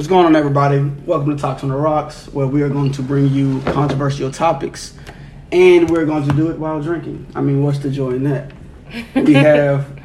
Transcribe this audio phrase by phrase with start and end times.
[0.00, 0.78] What's going on, everybody?
[1.04, 4.94] Welcome to Talks on the Rocks, where we are going to bring you controversial topics,
[5.52, 7.26] and we're going to do it while drinking.
[7.34, 8.50] I mean, what's the joy in that?
[9.14, 10.00] We have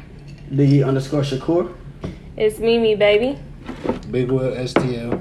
[0.50, 1.74] the underscore Shakur.
[2.36, 3.38] It's Mimi, baby.
[4.10, 5.18] Big Will STL.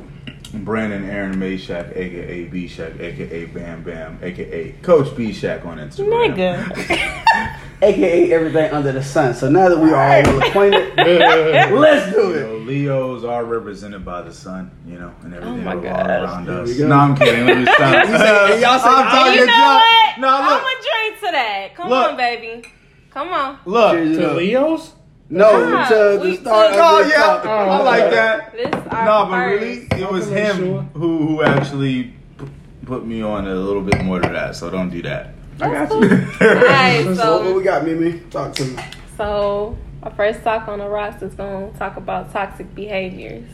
[0.64, 6.36] Brandon Aaron Mayshak, aka B Shack, aka Bam Bam, aka Coach B Shack on Instagram.
[6.36, 7.60] Nigga.
[7.82, 9.34] aka everything under the sun.
[9.34, 12.40] So now that we are all well acquainted, let's do You it.
[12.42, 16.46] know, Leos are represented by the sun, you know, and everything Oh my revolves around
[16.46, 16.80] There us.
[16.80, 17.46] No, I'm kidding.
[17.46, 18.08] Let me stop.
[18.08, 20.20] You say- and y'all say- I'm talking you know what?
[20.20, 21.76] No, I'm look, gonna drink to that.
[21.76, 22.10] Come Look.
[22.12, 22.68] on, baby.
[23.12, 23.60] Come on.
[23.66, 23.94] look.
[23.94, 24.34] To.
[24.36, 24.94] Leos?
[25.30, 27.50] No, Nah, to we- the start Oh of yeah, topic.
[27.50, 28.52] I like that.
[28.54, 29.62] This our No, but first.
[29.62, 30.82] really, it was him sure.
[30.94, 32.04] who who actually
[32.38, 32.46] p-
[32.86, 34.56] put me on a little bit more to that.
[34.56, 35.34] So don't do that.
[35.62, 36.10] I got you.
[36.10, 36.48] cool.
[36.48, 38.20] Alright, So what we got, Mimi?
[38.30, 38.84] Talk to me.
[39.18, 43.50] so our first talk on the rocks is gonna talk about toxic behaviors.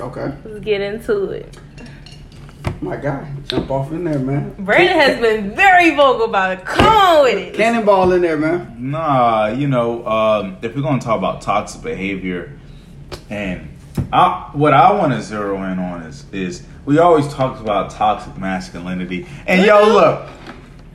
[0.00, 1.56] Okay, Let's get into it.
[2.80, 4.54] My guy, jump off in there, man.
[4.58, 6.64] Brandon has been very vocal about it.
[6.64, 7.54] Come on with it.
[7.54, 8.76] Cannonball in there, man.
[8.78, 12.58] Nah, you know, um, if we're gonna talk about toxic behavior,
[13.30, 13.68] and
[14.12, 18.36] I, what I want to zero in on is is we always talk about toxic
[18.36, 20.28] masculinity, and yo, look,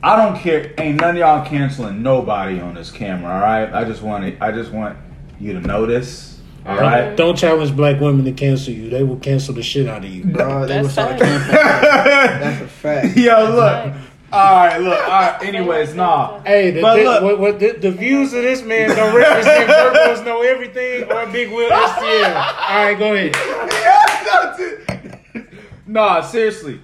[0.02, 3.72] I don't care, ain't none of y'all canceling nobody on this camera, all right?
[3.72, 4.96] I just want to, I just want
[5.38, 7.16] you to know this, all right?
[7.16, 8.90] Don't challenge black women to cancel you.
[8.90, 10.24] They will cancel the shit out of you.
[10.24, 13.16] Bro, they That's was start That's a fact.
[13.18, 13.56] Yo, look.
[13.58, 13.94] Right.
[14.32, 14.98] All right, look.
[15.02, 15.42] All right.
[15.42, 16.40] Anyways, nah.
[16.42, 19.68] Hey, the, But the, look- what, what, the, the views of this man don't represent
[19.68, 22.34] Virgos know everything or Big Will STL.
[22.34, 23.34] All right, go ahead.
[25.86, 26.80] nah, seriously.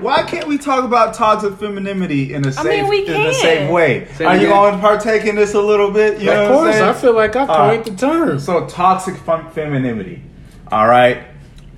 [0.00, 3.32] Why can't we talk about toxic femininity in a I safe mean, we in the
[3.34, 4.06] same way?
[4.14, 4.50] Say Are you again.
[4.50, 6.18] going to partake in this a little bit?
[6.20, 6.96] You know of what I'm course.
[6.96, 7.84] I feel like I All coined right.
[7.84, 8.38] the term.
[8.40, 10.22] So toxic fem- femininity.
[10.70, 11.24] All right.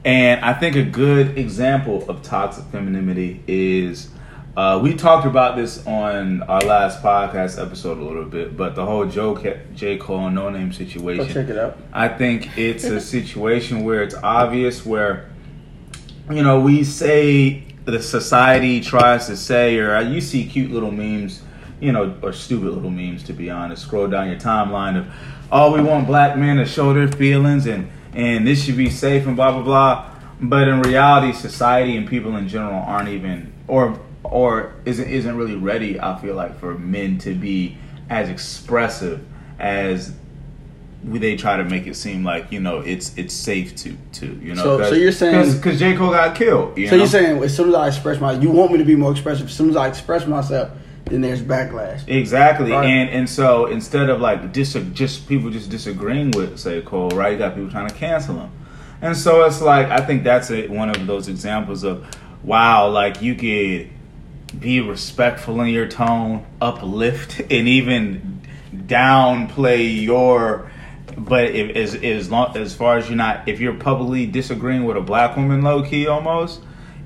[0.04, 4.10] And I think a good example of toxic femininity is
[4.56, 8.84] uh, we talked about this on our last podcast episode a little bit, but the
[8.86, 11.28] whole Joe Ca- J Cole no name Go situation.
[11.32, 11.76] check it out.
[11.92, 15.30] I think it's a situation where it's obvious where
[16.30, 21.42] you know we say the society tries to say or you see cute little memes
[21.80, 23.82] you know or stupid little memes to be honest.
[23.82, 25.06] Scroll down your timeline of
[25.52, 29.26] oh we want black men to show their feelings and and this should be safe
[29.26, 30.10] and blah blah blah.
[30.40, 35.54] But in reality society and people in general aren't even or or isn't isn't really
[35.54, 37.76] ready i feel like for men to be
[38.08, 39.24] as expressive
[39.58, 40.14] as
[41.06, 44.54] they try to make it seem like you know it's it's safe to to you
[44.54, 44.62] know.
[44.62, 46.76] So- so you're saying- because J Cole got killed.
[46.78, 47.02] You So know?
[47.02, 49.46] you're saying as soon as I express my, you want me to be more expressive.
[49.48, 50.70] As soon as I express myself,
[51.06, 52.00] then there's backlash.
[52.08, 52.86] exactly, Right.
[52.86, 57.32] and and so instead of like dis- just people just disagreeing with say Cole, right?
[57.32, 58.50] You got people trying to cancel him,
[59.02, 62.04] and so it's like I think that's a, one of those examples of
[62.42, 63.90] wow, like you could
[64.58, 68.40] be respectful in your tone, uplift, and even
[68.74, 70.70] downplay your.
[71.16, 74.96] But if, as as long as far as you're not, if you're publicly disagreeing with
[74.96, 76.60] a black woman, low key almost,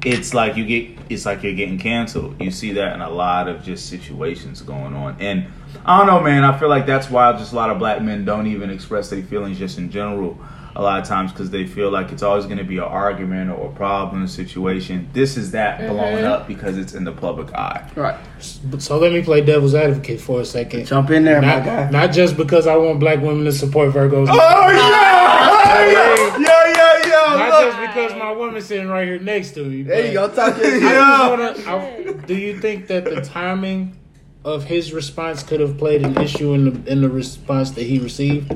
[0.04, 2.40] it's like you get, it's like you're getting canceled.
[2.40, 5.46] You see that in a lot of just situations going on, and
[5.84, 6.44] I don't know, man.
[6.44, 9.22] I feel like that's why just a lot of black men don't even express their
[9.22, 10.38] feelings just in general.
[10.78, 13.50] A lot of times because they feel like it's always going to be an argument
[13.50, 15.08] or a problem situation.
[15.12, 15.92] This is that mm-hmm.
[15.92, 17.90] blown up because it's in the public eye.
[17.96, 18.16] Right.
[18.38, 20.86] So let me play devil's advocate for a second.
[20.86, 21.90] Jump in there, my Not, guy.
[21.90, 24.28] not just because I want black women to support Virgos.
[24.30, 26.36] Oh yeah!
[26.38, 27.36] yeah, yeah, yeah!
[27.36, 27.74] Not Look.
[27.74, 29.82] just because my woman's sitting right here next to me.
[29.82, 30.28] There you go.
[30.28, 30.78] but Talk your I.
[30.78, 31.28] Yeah.
[31.28, 33.98] wanna- I- do you think that the timing
[34.44, 37.98] of his response could have played an issue in the in the response that he
[37.98, 38.52] received?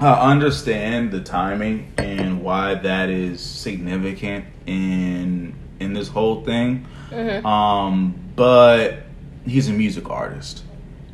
[0.00, 6.86] I understand the timing and why that is significant in in this whole thing.
[7.44, 9.04] Um, but
[9.44, 10.62] he's a music artist,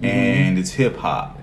[0.02, 1.40] and it's hip hop.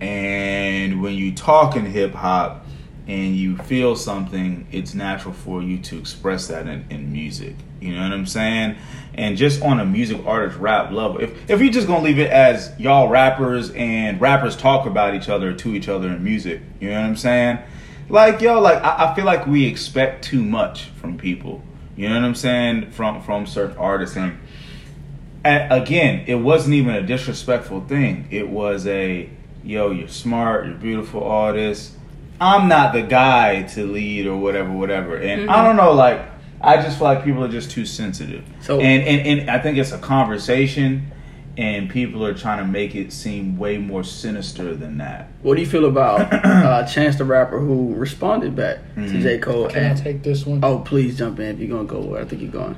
[0.00, 2.64] And when you talk in hip hop
[3.08, 7.56] and you feel something, it's natural for you to express that in, in music.
[7.80, 8.76] You know what I'm saying?
[9.14, 12.30] And just on a music artist rap level, if if you're just gonna leave it
[12.30, 16.90] as y'all rappers and rappers talk about each other to each other in music, you
[16.90, 17.58] know what I'm saying?
[18.10, 21.62] Like yo, like I, I feel like we expect too much from people.
[21.96, 22.90] You know what I'm saying?
[22.90, 24.38] From from certain artists and
[25.44, 28.28] and again, it wasn't even a disrespectful thing.
[28.30, 29.30] It was a
[29.64, 31.94] yo, you're smart, you're beautiful, all this.
[32.40, 35.16] I'm not the guy to lead or whatever, whatever.
[35.16, 36.20] And I don't know, like
[36.60, 38.44] I just feel like people are just too sensitive.
[38.60, 41.10] So- and, and and I think it's a conversation
[41.56, 45.28] and people are trying to make it seem way more sinister than that.
[45.42, 49.22] What do you feel about uh, Chance the Rapper who responded back to Mhm.
[49.22, 49.38] J.
[49.38, 49.68] Cole?
[49.68, 50.60] Can I And, take this one?
[50.62, 51.98] oh, please jump in if you're gonna go.
[52.00, 52.76] where I think you're going.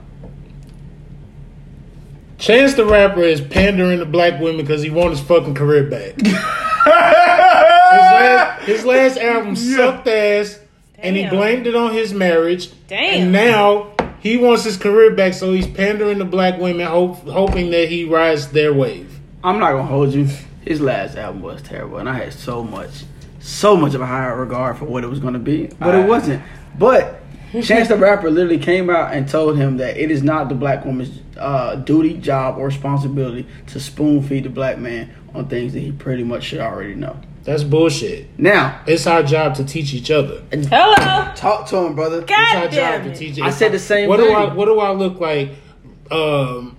[2.38, 6.14] Chance the Rapper is pandering to black women because he wants his fucking career back.
[8.66, 10.58] his, last, his last album sucked ass,
[10.98, 12.70] and he blamed it on his marriage.
[12.88, 13.22] Damn.
[13.22, 17.70] And now he wants his career back, so he's pandering to black women, hope, hoping
[17.70, 19.18] that he rides their wave.
[19.42, 20.28] I'm not gonna hold you.
[20.62, 22.90] His last album was terrible, and I had so much,
[23.40, 26.06] so much of a higher regard for what it was gonna be, but I- it
[26.08, 26.42] wasn't.
[26.78, 27.16] But
[27.62, 30.84] Chance the Rapper literally came out and told him that it is not the black
[30.84, 35.80] woman's uh, duty, job, or responsibility to spoon feed the black man on things that
[35.80, 37.16] he pretty much should already know.
[37.44, 38.26] That's bullshit.
[38.38, 40.42] Now, It's our job to teach each other.
[40.52, 41.32] Hello.
[41.34, 42.20] talk to him, brother.
[42.20, 43.16] It's our God job damn to it.
[43.16, 43.40] teach.
[43.40, 44.36] I said the same What do thing.
[44.36, 44.52] I?
[44.54, 45.52] What do I look like?
[46.10, 46.76] Um,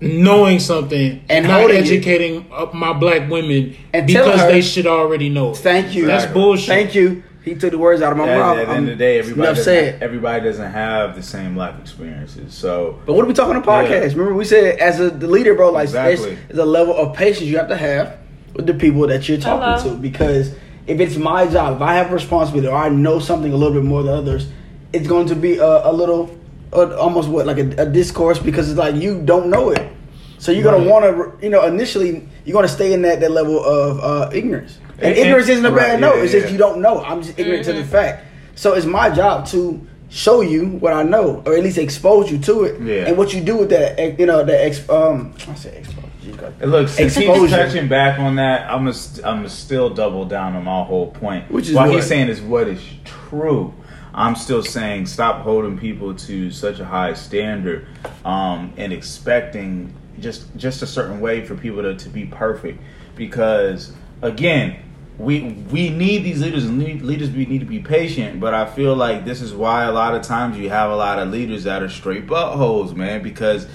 [0.00, 1.86] knowing something And not holding it.
[1.86, 5.50] educating uh, my black women And because her- they should already know.
[5.52, 5.56] it.
[5.58, 6.06] Thank you.
[6.06, 6.40] That's Exactly.
[6.42, 6.66] bullshit.
[6.68, 7.22] Thank you.
[7.44, 8.58] He took the words out of my At, mouth.
[8.58, 10.00] at the end of the day, everybody doesn't, said.
[10.02, 12.54] everybody doesn't have the same life experiences.
[12.54, 13.90] So But what are we talking on the podcast?
[13.90, 13.98] Yeah.
[14.12, 16.34] Remember, we said as a the leader, bro, like Exactly.
[16.36, 18.18] there's, there's a level of patience you have to have
[18.54, 19.94] with the people that you're talking Hello.
[19.96, 20.00] to.
[20.00, 20.54] Because
[20.86, 23.84] if it's my job, if I have responsibility or I know something a little bit
[23.84, 24.48] more than others,
[24.92, 26.38] it's going to be a, a little,
[26.72, 29.92] uh, almost what like a, a discourse because it's like you don't know it.
[30.38, 33.62] So you're gonna want to, you know, initially you're gonna stay in that, that level
[33.62, 34.78] of uh, ignorance.
[34.98, 36.18] And, And- ignorance isn't a right, bad yeah, note.
[36.18, 36.40] It's yeah.
[36.40, 37.02] just you don't know.
[37.02, 38.26] I'm just ignorant to the fact.
[38.56, 42.38] So it's my job to show you what I know, or at least expose you
[42.40, 42.80] to it.
[42.82, 43.06] Yeah.
[43.06, 46.01] And what you do with that, eh, you know, that ex, um, I say expose.
[46.42, 49.90] You got- And look, since he's touching back on that, I'm gonna I'm gonna still
[49.90, 51.50] double down on my whole point.
[51.50, 51.96] Which is what what?
[51.96, 53.72] he's saying is what is true.
[54.14, 57.86] I'm still saying stop holding people to such a high standard
[58.24, 62.78] um, and expecting just just a certain way for people to, to be perfect.
[63.16, 64.76] Because again,
[65.18, 68.38] we we need these leaders and lead- leaders we need to be patient.
[68.40, 71.18] But I feel like this is why a lot of times you have a lot
[71.18, 73.66] of leaders that are straight buttholes, man, because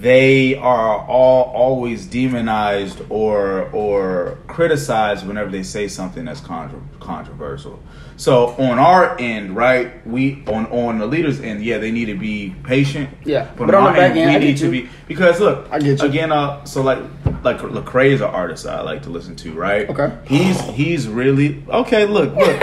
[0.00, 7.80] they are all always demonized or or criticized whenever they say something that's contro- controversial.
[8.16, 12.16] So on our end, right, we on on the leaders' end, yeah, they need to
[12.16, 13.10] be patient.
[13.24, 14.88] Yeah, but, but on, on our the back end, end, we I need to be
[15.06, 16.08] because look, I get you.
[16.08, 16.32] again.
[16.32, 16.98] Uh, so like
[17.42, 19.88] like Lecrae is an artist I like to listen to, right?
[19.88, 20.16] Okay.
[20.26, 22.06] he's he's really okay.
[22.06, 22.60] Look, look.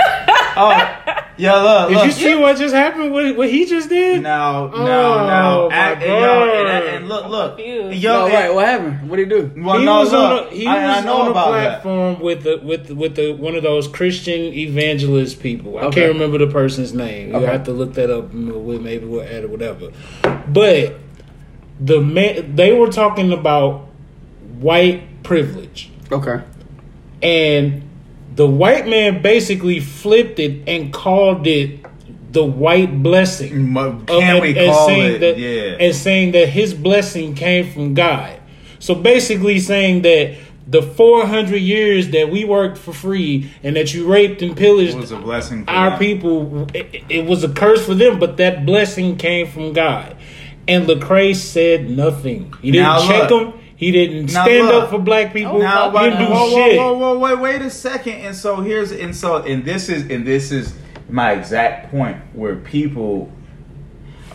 [0.57, 1.01] Oh,
[1.37, 1.89] yeah, look.
[1.89, 2.05] Did look.
[2.05, 3.11] you see what just happened?
[3.11, 4.23] What, what he just did?
[4.23, 4.85] No, Oh, no.
[5.27, 7.97] now, my act, and, yo, and, and look, look, confused.
[8.01, 9.09] yo, No, and- right, what happened?
[9.09, 9.51] What did he do?
[9.63, 11.51] well, he no, was look, on a, he I, I was know on a about
[11.51, 11.81] that.
[11.81, 15.77] platform with the with with the one of those Christian evangelist people.
[15.77, 16.01] I Okay.
[16.01, 17.29] can't remember the person's name.
[17.29, 17.45] You Okay.
[17.45, 18.33] have to look that up.
[18.33, 19.91] With maybe we'll add it, whatever.
[20.47, 20.95] But
[21.79, 23.87] the man they were talking about
[24.59, 26.39] white privilege, Okay.
[27.21, 27.81] and
[28.35, 31.85] the white man basically flipped it and called it
[32.31, 33.73] the white blessing.
[33.73, 33.77] Can
[34.09, 35.19] and- we and call saying it?
[35.19, 35.77] that, yeah.
[35.79, 38.39] and saying that his blessing came from God.
[38.79, 40.35] So basically, saying that
[40.67, 45.11] the 400 years that we worked for free and that you raped and pillaged was
[45.11, 45.99] a blessing for our them.
[45.99, 50.15] people, it, it was a curse for them, but that blessing came from God.
[50.67, 52.51] And Lecrae said nothing.
[52.61, 53.53] He didn't Now check look.
[53.53, 53.61] them.
[53.77, 54.83] He didn't Now stand look.
[54.85, 55.59] up for black people.
[55.59, 56.77] Now, he wait, didn't do whoa, shit.
[56.77, 58.13] whoa, whoa, whoa, wait, wait a second.
[58.21, 60.73] And so here's, and so, and this is, and this is
[61.09, 63.29] my exact point where people,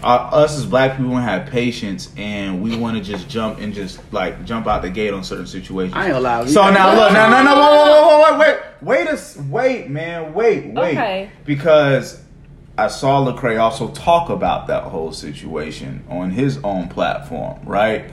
[0.02, 3.59] uh, us as black people, want to have patience, and we want to just jump
[3.61, 5.94] and just like jump out the gate on certain situations.
[5.97, 6.49] I ain't allowed to.
[6.50, 10.35] So now look, no, no, no, whoa, whoa, whoa, whoa, wait, wait, wait, wait, man,
[10.35, 11.30] wait, wait, Okay.
[11.44, 12.23] because
[12.80, 18.10] I saw Lecrae also talk about that whole situation on his own platform, right?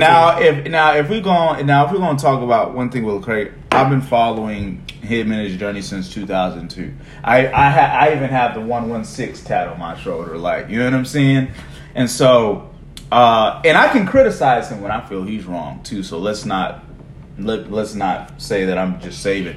[0.00, 3.22] Now, if now if we're going now if we're gonna talk about one thing with
[3.22, 6.92] Lecrae, I've been following him and his journey since 2002.
[7.22, 10.86] I I, ha- I even have the 116 tat on my shoulder, like you know
[10.86, 11.52] what I'm saying,
[11.94, 12.64] and so.
[13.10, 16.02] Uh, and I can criticize him when I feel he's wrong too.
[16.02, 16.84] So let's not
[17.38, 19.56] let, let's not say that I'm just saving.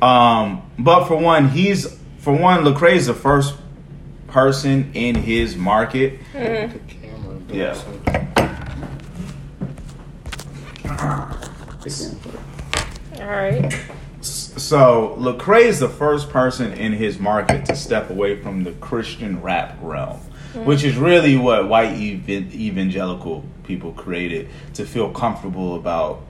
[0.00, 3.54] Um, but for one, he's for one, Lecrae is the first
[4.30, 6.20] person in his market.
[6.32, 7.54] Mm-hmm.
[7.54, 7.76] Yeah.
[13.18, 13.72] All right.
[14.20, 19.40] So Lecrae is the first person in his market to step away from the Christian
[19.42, 20.64] rap realm, mm-hmm.
[20.64, 26.22] which is really what white evan- evangelical people created to feel comfortable about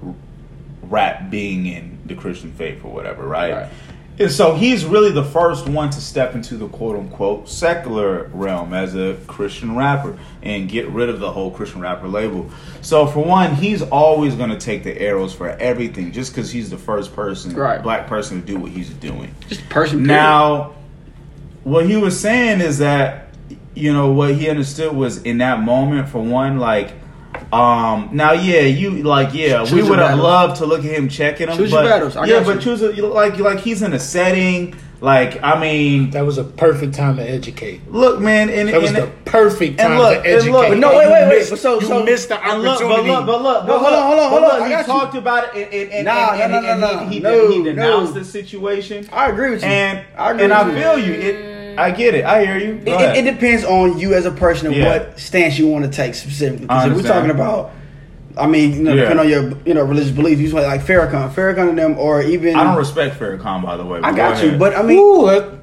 [0.83, 3.53] rap being in the Christian faith or whatever, right?
[3.53, 3.73] Right.
[4.21, 8.75] And so he's really the first one to step into the quote unquote secular realm
[8.75, 12.51] as a Christian rapper and get rid of the whole Christian rapper label.
[12.83, 16.69] So for one, he's always going to take the arrows for everything just because he's
[16.69, 17.83] the first person, Right.
[17.83, 19.35] black person to do what he's doing.
[19.49, 20.01] Just person.
[20.01, 20.09] period.
[20.09, 20.75] Now,
[21.65, 23.29] what he was saying is that
[23.75, 26.11] you know what he understood was in that moment.
[26.11, 26.93] For one, like,
[27.53, 31.09] um, now yeah, you like yeah, Choose we would have loved to look at him
[31.09, 31.57] checking him.
[31.57, 32.17] Choose your battles.
[32.17, 32.61] I yeah, but you.
[32.61, 34.75] choose a, like like he's in a setting.
[35.03, 37.81] Like I mean, That was a perfect time to educate.
[37.91, 40.53] look, man, and, That was and, the perfect and time look, to and educate.
[40.53, 41.47] look, But no, wait, wait, wait.
[41.49, 43.09] But so- you so- missed the And look, opportunity.
[43.09, 44.59] but look, but look, No, but hold on, hold on, hold on.
[44.59, 44.93] look, he got you.
[44.93, 47.21] talked about it, and, and, and, Nah, and, no, and, no, no, and he, he,
[47.23, 47.49] no.
[47.51, 48.19] he denounced No.
[48.21, 49.09] the situation.
[49.11, 49.69] I agree with you.
[49.71, 51.13] And I agree and with I feel you.
[51.15, 51.35] It,
[51.79, 52.25] I get it.
[52.25, 52.75] I hear you.
[52.85, 54.89] It, it, it depends on you as a person and Yeah.
[54.99, 56.67] what stance you want to take specifically.
[56.67, 57.73] Because if we're talking about,
[58.37, 59.03] I mean, you know, Yeah.
[59.09, 62.23] depending on your you know religious beliefs, you say like Farrakhan, Farrakhan and them, or
[62.23, 63.99] even I don't respect Farrakhan, by the way.
[63.99, 64.59] I but got go you, ahead.
[64.61, 65.55] but I mean, Ooh, that-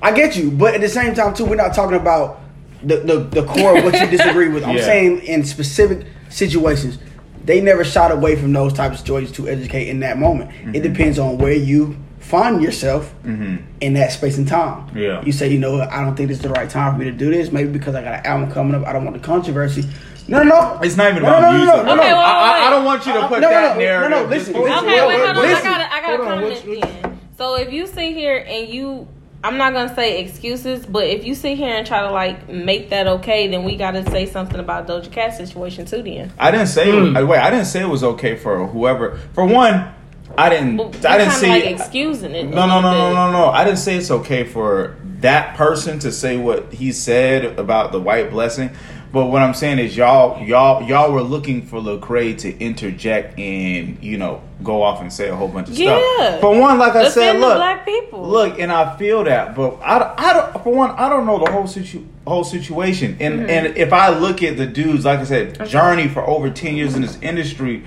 [0.00, 2.40] I get you, but at the same time too, we're not talking about
[2.82, 4.64] the the, the core of what you disagree with.
[4.64, 4.84] I'm Yeah.
[4.84, 6.98] saying in specific situations,
[7.44, 10.50] they never shot away from those types of stories to educate in that moment.
[10.50, 10.74] Mm-hmm.
[10.76, 11.96] It depends on where you
[12.28, 13.56] find yourself mm-hmm.
[13.80, 14.94] in that space and time.
[14.96, 15.24] Yeah.
[15.24, 17.06] You say, you know, what, I don't think this is the right time for me
[17.06, 17.50] to do this.
[17.50, 19.84] Maybe because I got an album coming up, I don't want the controversy.
[20.28, 20.80] No, no, no.
[20.82, 21.74] It's not even no, about no, no, music.
[21.74, 22.16] no, no, Okay, no.
[22.16, 24.10] well, I, I, I don't want you to uh, put No, no, that no, narrative.
[24.10, 24.78] no, no, listen, just- listen.
[24.78, 25.44] Okay, wait, hold on.
[25.44, 27.20] I gotta, I gotta Hold on, comment what's- then.
[27.38, 29.08] So if you sit here and you,
[29.42, 32.90] I'm not gonna say excuses, but if you sit here and try to like make
[32.90, 36.02] that okay, then we gotta say something about Doja Cat situation too.
[36.02, 36.90] Then I didn't say.
[36.90, 37.26] I- hmm.
[37.28, 39.16] Wait, I didn't say it was okay for whoever.
[39.34, 39.94] For one,
[40.38, 40.76] I didn't.
[40.76, 41.48] Well, I didn't see.
[41.48, 42.44] like excusing it.
[42.44, 43.46] No, no, no, no, no, no.
[43.50, 48.00] I didn't say it's okay for that person to say what he said about the
[48.00, 48.70] white blessing.
[49.10, 53.96] But what I'm saying is, y'all, y'all, y'all were looking for Lecrae to interject and
[54.04, 55.98] you know go off and say a whole bunch of Yeah.
[55.98, 56.40] stuff.
[56.42, 58.28] For one, like I Defend said, look, black people.
[58.28, 60.62] look, and I feel that, but I, I don't.
[60.62, 63.50] For one, I don't know the whole situ whole situation, and Mm-hmm.
[63.50, 66.94] and if I look at the dudes, like I said, journey for over ten years
[66.94, 67.84] in this industry,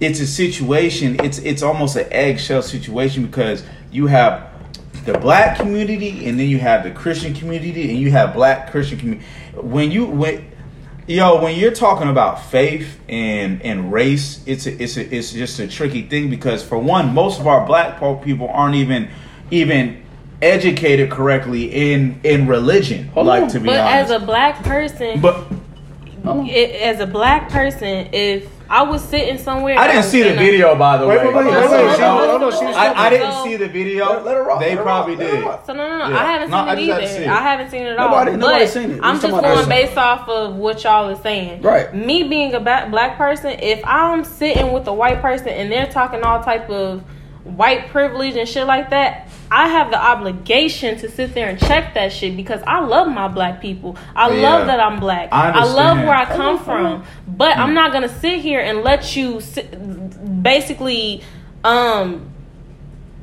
[0.00, 1.18] it's a situation.
[1.24, 4.50] It's it's almost an eggshell situation because you have
[5.04, 8.98] the black community, and then you have the Christian community, and you have black Christian
[8.98, 9.26] community.
[9.54, 10.44] When you when
[11.08, 15.60] Yo, when you're talking about faith and and race, it's a, it's a, it's just
[15.60, 19.08] a tricky thing because for one, most of our black people aren't even
[19.52, 20.02] even
[20.42, 23.08] educated correctly in in religion.
[23.14, 25.46] Like to be But honest, as a black person, but
[26.24, 30.74] it, as a black person, if I was sitting somewhere, I didn't see the video
[30.76, 31.16] by the way.
[31.18, 32.28] wait, wait, wait, Just wait, so you wait, know.
[32.30, 34.06] hold on, she was I, I didn't see the video.
[34.06, 35.66] Let- let her rock, They let probably rock, did.
[35.66, 36.08] So no, no, no.
[36.08, 36.18] Yeah.
[36.18, 37.06] I haven't No, seen I it either.
[37.06, 37.28] seen it.
[37.28, 38.08] I haven't seen it at all.
[38.10, 39.00] Nobody- but nobody's seen it.
[39.02, 41.62] I'm just going based off of what y'all are saying.
[41.62, 41.94] Right.
[41.94, 45.86] Me being a ba- black person, if I'm sitting with a white person and they're
[45.86, 47.02] talking all type of
[47.46, 51.94] white privilege and shit like that, I have the obligation to sit there and check
[51.94, 53.96] that shit because I love my black people.
[54.14, 54.42] I Yeah.
[54.42, 55.28] love that I'm black.
[55.32, 57.04] I I, love where I come from.
[57.28, 61.22] But I'm not gonna sit here and let you sit, basically
[61.64, 62.32] um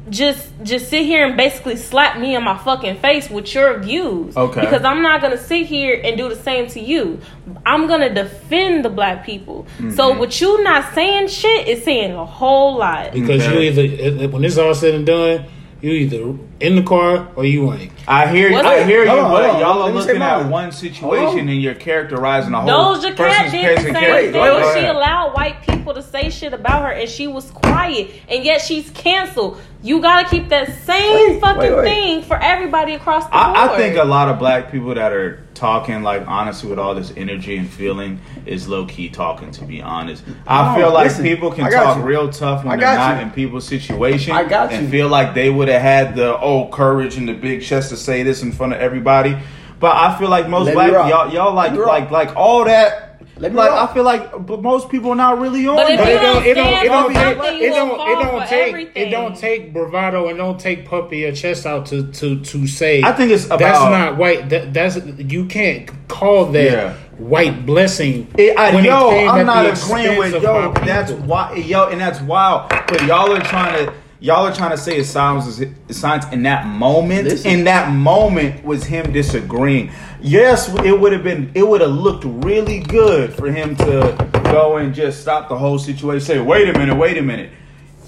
[0.09, 4.35] just just sit here and basically slap me in my fucking face with your views.
[4.35, 4.61] Okay.
[4.61, 7.19] Because I'm not gonna sit here and do the same to you.
[7.65, 9.63] I'm gonna defend the black people.
[9.77, 9.91] Mm-hmm.
[9.91, 13.13] So with you not saying shit is saying a whole lot.
[13.13, 13.53] because Okay.
[13.53, 15.45] you either it- it- when it's all said and done,
[15.81, 17.91] you either in the car or you ain't.
[18.07, 18.57] I hear you.
[18.57, 19.59] I hear you, on, but on.
[19.59, 21.51] y'all are Let me say looking at one situation oh.
[21.51, 24.31] and you're characterizing a whole Doja Cat person's did the and same character.
[24.31, 24.41] thing.
[24.41, 28.11] Wait, wait, She allowed white people to say shit about her, and she was quiet,
[28.29, 29.59] and yet she's canceled.
[29.81, 31.83] You gotta keep that same Wait, fucking wait, wait.
[31.83, 33.43] thing for everybody across the board.
[33.43, 36.95] I, I think a lot of black people that are talking like honestly with all
[36.95, 39.51] this energy and feeling is low key talking.
[39.51, 42.03] To be honest, I No, feel like listen, people can talk you.
[42.03, 43.23] real tough when they're not you.
[43.23, 44.33] in people's situation.
[44.33, 44.89] I got and you.
[44.89, 48.23] feel like they would have had the oh courage and the big chest to say
[48.23, 49.37] this in front of everybody.
[49.79, 53.09] But I feel like most Let black y'all y'all like Let like like all that.
[53.37, 53.89] Let me like rock.
[53.89, 56.13] I feel like but most people are not really on But if that.
[56.13, 59.07] you don't it don't, it don't, take, it don't, it don't take, everything.
[59.07, 63.01] it don't take bravado and don't take puppy your chest out to to to say.
[63.03, 64.49] I think it's about, that's not white.
[64.49, 66.93] That, that's you can't call that Yeah.
[67.17, 68.27] white blessing.
[68.37, 70.71] It, I, when it yo, I'm not the agreeing with yo.
[70.85, 71.27] That's people.
[71.27, 72.69] why yo, and that's wild.
[72.69, 73.93] But y'all are trying to
[74.23, 75.61] y'all are trying to say it sounds
[75.91, 77.25] science in that moment.
[77.27, 77.51] Listen.
[77.51, 79.91] In that moment was him disagreeing.
[80.21, 81.51] Yes, it would have been.
[81.53, 85.77] It would have looked really good for him to go and just stop the whole
[85.77, 86.25] situation.
[86.25, 87.51] Say, wait a minute, wait a minute.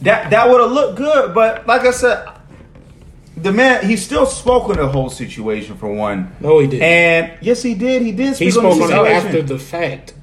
[0.02, 1.36] That that would have looked good.
[1.36, 2.30] But like I said.
[3.38, 6.34] The man, he still spoke on the whole situation for one.
[6.40, 6.84] No, he didn't.
[6.84, 8.02] And yes, he did.
[8.02, 8.38] He did.
[8.38, 10.14] He Speak on spoke on it after the fact.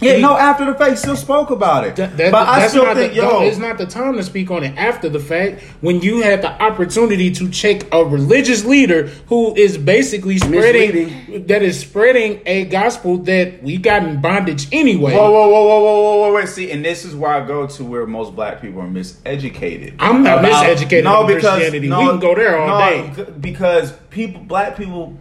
[0.00, 1.96] Yeah, no, after the fact, still spoke about it.
[1.96, 4.62] That, that- but I still think, the, yo, it's not the time to speak on
[4.64, 9.54] it after the fact when you had the opportunity to check a religious leader who
[9.56, 11.46] is basically spreading Misleading.
[11.46, 15.12] that is spreading a gospel that we got in bondage anyway.
[15.12, 16.48] Whoa, whoa, whoa, whoa, whoa, whoa, whoa, wait.
[16.48, 19.96] See, and this is where I go to where most black people are miseducated.
[19.98, 21.80] I'm not miseducated on Christianity.
[21.80, 23.24] We can go there all day.
[23.40, 25.16] Because people, black people,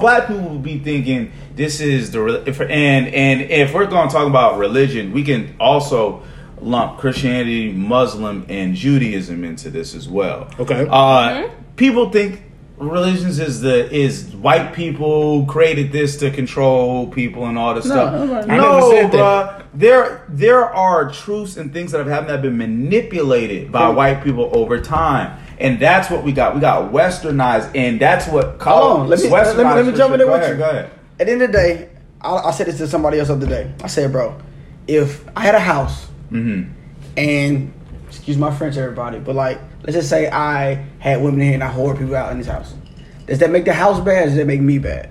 [0.00, 4.08] black people will be thinking this is the re- if, and and if we're going
[4.08, 6.22] to talk about religion, we can also
[6.60, 10.48] lump Christianity, Muslim, and Judaism into this as well.
[10.58, 10.86] Okay.
[10.90, 12.40] Uh, People think
[12.78, 17.94] religions is the is white people created this to control people and all this No,
[17.94, 18.12] stuff.
[18.14, 19.60] nobody- I No, said that.
[19.74, 24.22] There there are truths and things that have happened that have been manipulated by white
[24.22, 25.32] people over time.
[25.58, 26.54] And that's what we got.
[26.54, 30.12] We got westernized, and that's what Hold on, let me- let me- let me jump
[30.12, 30.56] in there with ahead, you.
[30.56, 30.90] Go ahead.
[31.20, 31.88] At the end of the day,
[32.20, 33.70] I, I said this to somebody else the other day.
[33.82, 34.36] I said, bro,
[34.88, 36.70] if I had a house Mm-hmm.
[37.16, 37.72] and
[38.08, 41.62] excuse my French, everybody, but like, let's just say I had women in here and
[41.64, 42.74] I whore people out in this house.
[43.26, 44.24] Does that make the house bad?
[44.24, 45.10] Or does that make me bad?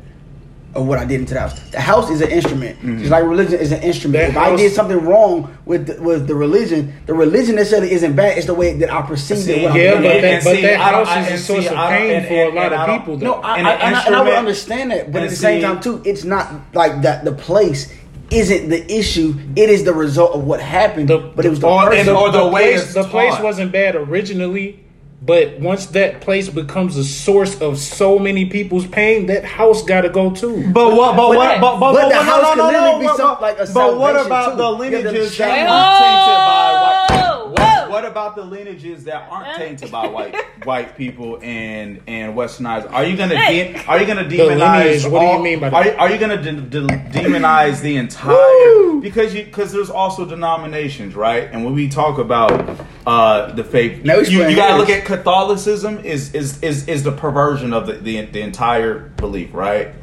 [0.76, 1.60] Of what I did into the house.
[1.70, 2.78] The house is an instrument.
[2.80, 2.98] Mm-hmm.
[2.98, 4.34] Just like religion is an instrument.
[4.34, 8.16] That if I did something wrong with the, with the religion, the religion necessarily isn't
[8.16, 8.40] bad.
[8.40, 9.64] It's the way that I perceive See, it.
[9.66, 10.22] When I'm Yeah, but it.
[10.22, 12.34] that, and but see, that house I- is a source see, of pain and- for
[12.34, 13.18] a lot of don't- people.
[13.18, 15.36] No, I, And I, an and, I, and I would understand that, but at the
[15.36, 17.24] same see- time too, it's not like that.
[17.24, 17.94] The place
[18.32, 21.08] isn't the issue; it is the result of what happened.
[21.08, 22.10] The- but it was the or- person.
[22.10, 23.44] and- or the way place, the place taught.
[23.44, 24.83] wasn't bad originally,
[25.26, 30.02] but once that place becomes a source of so many people's pain, that house got
[30.02, 30.70] to go too.
[30.74, 31.16] But what?
[31.16, 31.62] But But- what?
[31.62, 33.42] But, but, but but, the no, house no, can no, literally no, be but- some-
[33.42, 34.58] like a But what salvation, about too.
[34.58, 37.73] the You have to lineages that shame- aren't tainted by white?
[37.94, 40.36] Whoa, What, about the lineages that aren't tainted by white
[40.66, 42.92] white people and and westernized?
[42.92, 45.12] Are you gonna de- are you gonna lineage, demonize?
[45.12, 45.94] what do you mean by Are, that?
[45.94, 49.00] you- are you gonna de- de- demonize the entire?
[49.02, 51.50] because you because there's also denominations, right?
[51.52, 56.00] And when we talk about uh, the faith, Now you, you gotta look at Catholicism
[56.00, 59.94] is is is is the perversion of the the, the entire belief, right?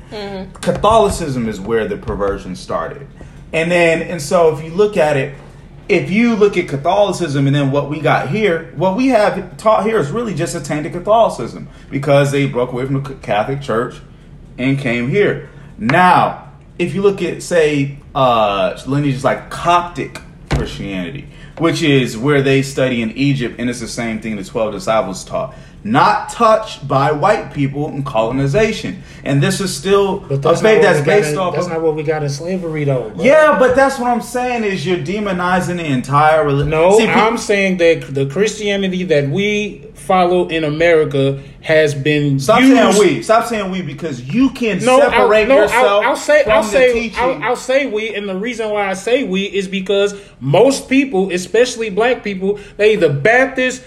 [0.60, 3.06] Catholicism is where the perversion started.
[3.52, 5.34] And then, and so if you look at it,
[5.90, 9.84] if you look at Catholicism and then what we got here, what we have taught
[9.84, 14.00] here is really just a tainted Catholicism because they broke away from the Catholic Church
[14.56, 15.50] and came here.
[15.78, 22.62] Now, if you look at, say, uh, lineages like Coptic Christianity, which is where they
[22.62, 25.56] study in Egypt, and it's the same thing the 12 disciples taught.
[25.82, 29.02] Not touched by white people in colonization.
[29.24, 31.72] And this is still a faith that's based in, off that's of.
[31.72, 33.10] not what we got in slavery, though.
[33.10, 33.24] bro.
[33.24, 36.70] Yeah, but that's what I'm saying is you're demonizing the entire religion.
[36.70, 42.74] No, I'm saying that the Christianity that we follow in America has been Stop used.
[42.96, 43.22] saying we.
[43.22, 46.62] Stop saying we because you can No, separate I'll, no, yourself I'll, I'll say, I'll
[46.62, 47.12] say.
[47.14, 51.30] I'll, I'll say we, and the reason why I say we is because most people,
[51.32, 53.82] especially black people, they either Baptist,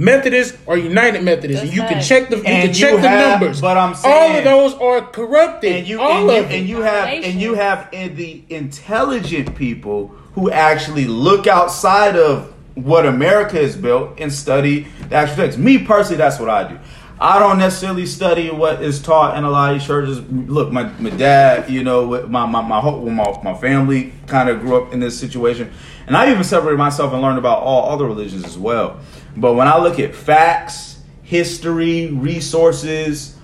[0.00, 1.60] Methodist, or United Methodist.
[1.62, 3.60] That's And you can check the you And can check you the have- numbers.
[3.60, 5.72] but I'm saying all of those are corrupted.
[5.76, 6.58] and you all and you, of them.
[6.58, 12.52] and you have and you have in the intelligent people who actually look outside of
[12.74, 15.58] what America has built and study the actual text.
[15.58, 16.78] Me personally, that's what I do.
[17.22, 20.22] I don't necessarily study what is taught in a lot of these churches.
[20.30, 24.60] Look, my, my dad, you know, my my my whole my, my family kind of
[24.60, 25.70] grew up in this situation,
[26.06, 28.98] and I even separated myself and learned about all other religions as well.
[29.36, 33.36] But when I look at facts, history, resources,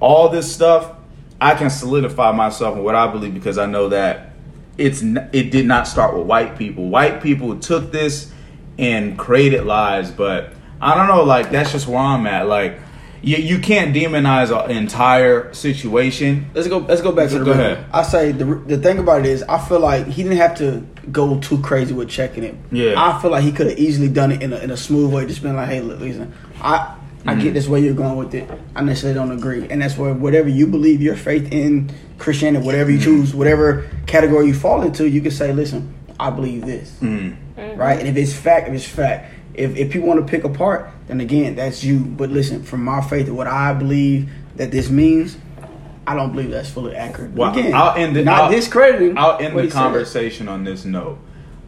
[0.00, 0.92] all this stuff,
[1.40, 4.32] I can solidify myself in what I believe because I know that
[4.78, 6.88] it's it did not start with white people.
[6.88, 8.32] White people took this
[8.78, 11.24] and created lies, but I don't know.
[11.24, 12.46] Like that's just where I'm at.
[12.46, 12.78] Like
[13.22, 16.50] you you can't demonize an entire situation.
[16.54, 16.78] Let's go.
[16.78, 17.84] Let's go back to the Go ahead.
[17.92, 20.86] I say the the thing about it is, I feel like he didn't have to
[21.12, 22.54] go too crazy with checking it.
[22.72, 22.94] Yeah.
[22.96, 25.26] I feel like he could have easily done it in a, in a smooth way,
[25.26, 27.40] just been like, "Hey, look, listen, I I Mm-hmm.
[27.42, 28.48] get this way you're going with it.
[28.76, 32.90] I necessarily don't agree, and that's where whatever you believe, your faith in Christianity, whatever
[32.90, 33.04] you Mm-hmm.
[33.22, 37.78] choose, whatever category you fall into, you can say, "Listen, I believe this." Mm-hmm.
[37.78, 39.32] Right, and if it's fact, if it's fact.
[39.54, 42.00] If, if people want to pick apart, then again, that's you.
[42.00, 45.38] But listen, from my faith and what I believe that this means,
[46.06, 47.32] I don't believe that's fully accurate.
[47.32, 49.18] Well, again, I'll end it- not I'll- discrediting.
[49.18, 49.76] I'll end the he said.
[49.76, 51.18] conversation on this note.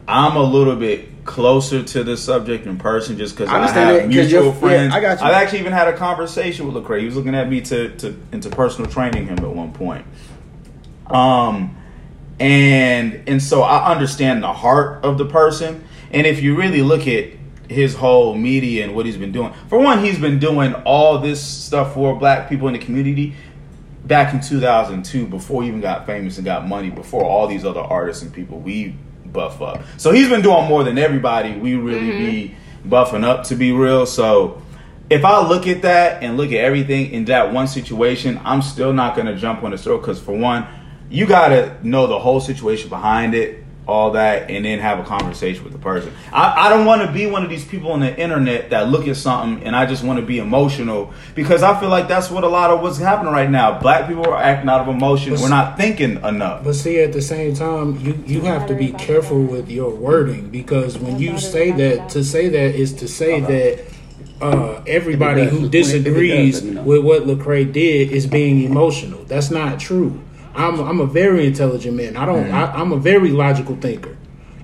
[0.07, 3.75] I'm a little bit closer to the subject in person just because I I, have
[3.75, 4.93] that, mutual you're- yeah, friends.
[4.95, 5.25] I got you.
[5.27, 7.01] I've actually even had a conversation with Lecrae.
[7.01, 10.05] He was looking at me to, to into personal training him at one point.
[11.07, 11.75] Um,
[12.39, 15.83] and and so I understand the heart of the person.
[16.11, 17.25] And if you really look at
[17.67, 21.43] his whole media and what he's been doing, for one, he's been doing all this
[21.43, 23.35] stuff for black people in the community
[24.09, 27.79] back in 2002 before he even got famous and got money before all these other
[27.79, 28.95] artists and people we
[29.27, 29.83] buff up.
[29.97, 32.25] So he's been doing more than everybody we really mm-hmm.
[32.25, 32.55] be
[32.89, 34.07] buffing up to be real.
[34.07, 34.61] So
[35.11, 38.93] if I look at that and look at everything in that one situation, I'm still
[38.93, 40.67] not going to jump on the throat because for one,
[41.11, 45.03] you got to know the whole situation behind it, all that, and then have a
[45.03, 46.13] conversation with the person.
[46.31, 49.07] I, I don't want to be one of these people on the internet that look
[49.07, 52.43] at something and I just want to be emotional because I feel like that's what
[52.43, 53.79] a lot of what's happening right now.
[53.79, 55.33] Black people are acting out of emotion.
[55.33, 56.63] We're not thinking enough.
[56.63, 60.49] But see, at the same time, you, you have to be careful with your wording
[60.49, 63.85] because when you say that, to say that is to say that
[64.41, 66.83] uh, everybody If it does, who if it does, disagrees let me know.
[66.83, 69.23] with what Lecrae did is being emotional.
[69.25, 70.21] That's not true.
[70.55, 72.17] I'm I'm a very intelligent man.
[72.17, 72.45] I don't.
[72.45, 72.55] Mm-hmm.
[72.55, 74.17] I, I'm a very logical thinker,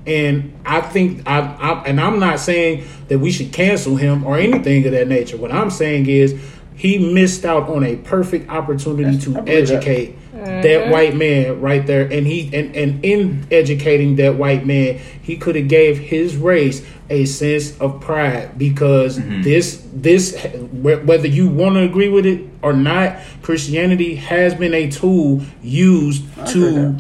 [0.05, 4.37] and I think I, I and I'm not saying that we should cancel him or
[4.37, 5.37] anything of that nature.
[5.37, 6.39] What I'm saying is
[6.75, 9.75] he missed out on a perfect opportunity to I believe that.
[9.75, 10.61] educate mm-hmm.
[10.61, 15.37] that white man right there and he and, and in educating that white man he
[15.37, 20.35] could have gave his race a sense of pride because this this
[20.81, 26.23] whether you want to agree with it or not christianity has been a tool used
[26.37, 26.97] agree to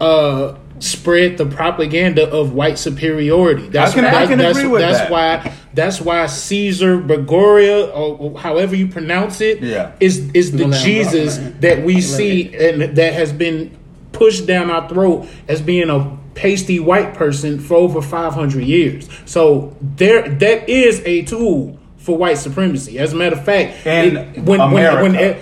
[0.00, 4.70] uh spread the propaganda of white superiority that's I can- I that's, can that's, agree
[4.70, 5.10] with that's that.
[5.10, 9.92] why that's why caesar Gregoria or however you pronounce it Yeah.
[10.00, 11.56] is is the Gonna let him rock, jesus man.
[11.60, 13.76] that we Let see and that has been
[14.12, 19.08] pushed down our throat as being a pasty white person for over 500 years.
[19.24, 22.98] So there that is a tool for white supremacy.
[22.98, 25.02] As a matter of fact, And it, when, America.
[25.02, 25.40] When, when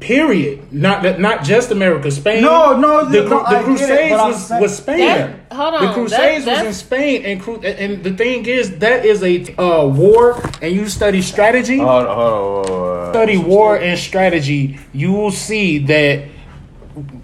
[0.00, 2.42] period, not that not just America, Spain.
[2.42, 4.98] No, no, the, no, the get it, Crusades was, saying- was Spain.
[4.98, 8.78] That- hold on, the that- Crusades was in Spain, and cru- and the thing is
[8.78, 13.12] that is a uh, war, and you study strategy Hold on, hold on, hold on.
[13.12, 16.24] study war and strategy, you will see that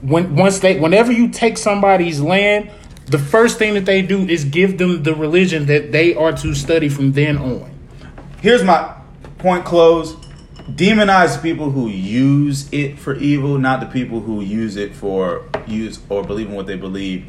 [0.02, 2.70] when once they whenever you take somebody's land,
[3.06, 6.54] the first thing that they do is give them the religion that they are to
[6.54, 7.70] study from then on.
[8.40, 8.94] Here's my
[9.38, 10.14] point close.
[10.70, 16.00] Demonize people who use it for evil, not the people who use it for use
[16.08, 17.24] or believe in what they believe.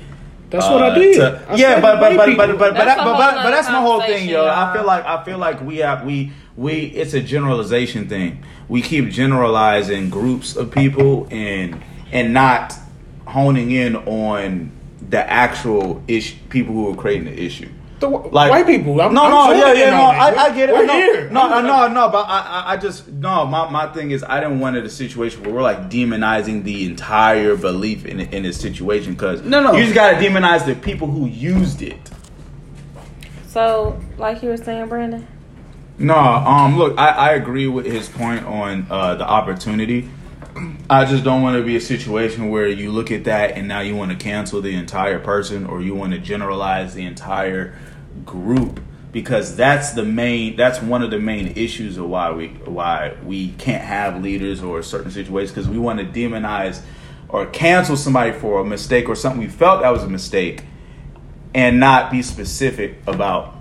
[0.50, 1.16] That's what I Uh, did.
[1.18, 3.68] to- I yeah, but but but but but but, That's that, a but, but, that's
[3.68, 4.48] my whole thing, conversation, yo.
[4.48, 8.44] I feel like I feel like we have we we it's a generalization thing.
[8.70, 11.80] We keep generalizing groups of people and
[12.12, 12.74] and not
[13.26, 14.72] honing in on
[15.10, 17.70] the actual issue people who are creating the issue.
[18.00, 19.02] The wh- Like white people.
[19.02, 20.04] I'm, no, I'm no, yeah, yeah, no.
[20.04, 20.74] I, I get it.
[20.74, 20.94] We're I know.
[20.94, 21.30] here.
[21.32, 23.46] No, I'm- no, no, but I, I, I just no.
[23.46, 26.86] My, my thing is, I didn't want it a situation where we're like demonizing the
[26.86, 29.74] entire belief in in this situation because No, no.
[29.74, 31.98] you just gotta demonize the people who used it.
[33.48, 35.28] So, like you were saying, Brandon.
[35.98, 40.08] No, um, look, I, I agree with his point on uh, the opportunity.
[40.90, 43.82] I just don't want to be a situation where you look at that and now
[43.82, 47.78] you want to cancel the entire person or you want to generalize the entire
[48.26, 48.80] group
[49.12, 53.50] because that's the main that's one of the main issues of why we why we
[53.54, 56.82] can't have leaders or certain situations because we want to demonize
[57.30, 59.42] or cancel somebody for a mistake or something.
[59.42, 60.64] We felt that was a mistake
[61.54, 63.57] and not be specific about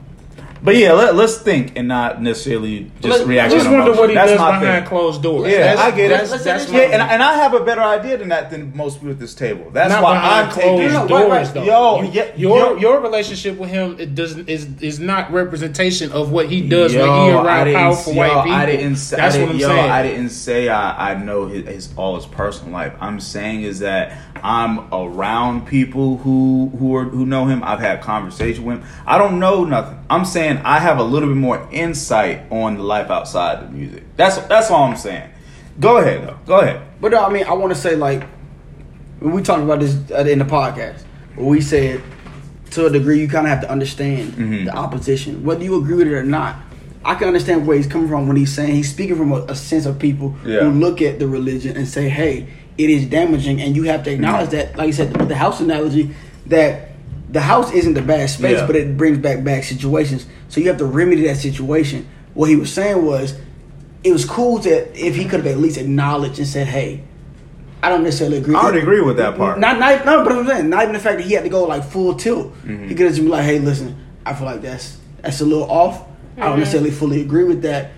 [0.62, 4.14] but yeah let, let's think and not necessarily just I react just wonder what he
[4.14, 4.88] That's does my behind thing.
[4.88, 5.50] closed doors.
[5.50, 6.44] Yeah, That's- I get that's- it.
[6.44, 9.18] that's yeah, and, and I have a better idea than that than most people at
[9.18, 9.70] this table.
[9.70, 11.54] That's not why I'm closed No, no, doors, right, right.
[11.54, 11.62] though.
[11.64, 12.76] Yo, You- yeah, your yo.
[12.76, 17.00] your relationship with him it doesn't is is not representation of what he does Yo,
[17.00, 18.52] when he I around didn't- powerful yo, white people.
[18.58, 18.96] I didn't.
[18.96, 19.90] Say, That's I what didn't, I'm yo, saying.
[19.90, 22.92] I didn't say I, I know his, his all his personal life.
[23.00, 27.62] I'm saying is that I'm around people who who are who know him.
[27.64, 28.86] I've had conversation with him.
[29.06, 29.98] I don't know nothing.
[30.08, 34.04] I'm saying I have a little bit more insight on the life outside the music.
[34.16, 35.30] That's that's all I'm saying.
[35.80, 36.38] Go ahead though.
[36.46, 36.80] Go ahead.
[37.00, 38.24] But no, I mean, I want to say like
[39.20, 41.02] when we talked about this in the podcast,
[41.36, 42.02] we said
[42.72, 44.64] to a degree you kind of have to understand Mhm.
[44.66, 46.56] the opposition, whether you agree with it or not.
[47.04, 49.54] I can understand where he's coming from when he's saying he's speaking from a, a
[49.54, 50.60] sense of people Yeah.
[50.60, 54.10] who look at the religion and say, "Hey, it is damaging," and you have to
[54.10, 54.76] acknowledge that.
[54.76, 56.10] Like you said with the house analogy,
[56.46, 56.90] that
[57.36, 58.66] the house isn't the bad space, Yeah.
[58.66, 60.24] but it brings back bad situations.
[60.48, 62.06] So you have to remedy that situation.
[62.32, 63.34] What he was saying was,
[64.02, 64.70] it was cool to
[65.06, 67.02] if he could have at least acknowledged and said, "Hey,
[67.82, 69.60] I don't necessarily agree." I would agree with that part.
[69.60, 71.64] Not, not, no, but I'm saying not even the fact that he had to go
[71.64, 72.54] like full tilt.
[72.64, 72.88] Mm-hmm.
[72.88, 73.94] He could have just been like, "Hey, listen,
[74.24, 76.02] I feel like that's that's a little off.
[76.38, 77.90] I don't necessarily fully agree with that.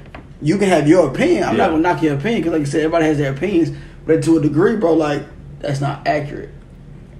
[0.42, 1.44] You can have your opinion.
[1.44, 1.64] I'm Yeah.
[1.64, 3.70] not gonna knock your opinion because, like I said, everybody has their opinions.
[4.04, 5.22] But to a degree, bro, like
[5.60, 6.50] that's not accurate.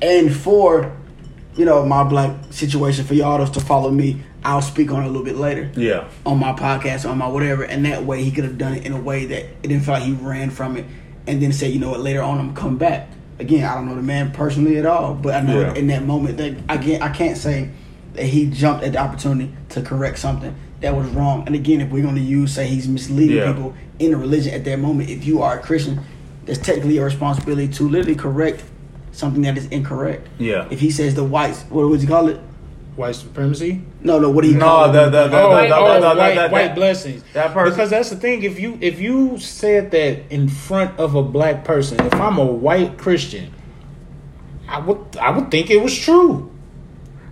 [0.03, 0.93] And for
[1.59, 5.09] you know my black situation for y'all to follow me, I'll speak on it a
[5.09, 6.05] little bit later Yeah.
[6.25, 8.93] on my podcast, on my whatever, and that way he could have done it in
[8.93, 10.87] a way that it didn't feel like he ran from it,
[11.27, 13.11] and then say, you know what, later on I'm coming back.
[13.41, 15.75] Again, I don't know the man personally at all, but I know Yeah.
[15.75, 17.71] in that moment that again I can't say
[18.15, 21.43] that he jumped at the opportunity to correct something that was wrong.
[21.47, 23.53] And again, if we're going to use say he's misleading Yeah.
[23.53, 26.01] people in the religion at that moment, if you are a Christian,
[26.47, 28.63] that's technically your responsibility to literally correct
[29.19, 30.29] something that is incorrect.
[30.39, 30.69] Yeah.
[30.71, 32.41] If he says the whites, what would you call it?
[32.97, 33.83] White supremacy.
[34.01, 34.29] No, no.
[34.31, 34.93] What do you call No, it?
[34.93, 37.23] the the the, Oh, the, white, the, oh, the, the, white, that- white blessings.
[37.33, 38.43] that person- Because that's the thing.
[38.43, 42.45] If you if you said that in front of a black person, if I'm a
[42.45, 43.53] white Christian,
[44.69, 46.51] I would I would think it was true.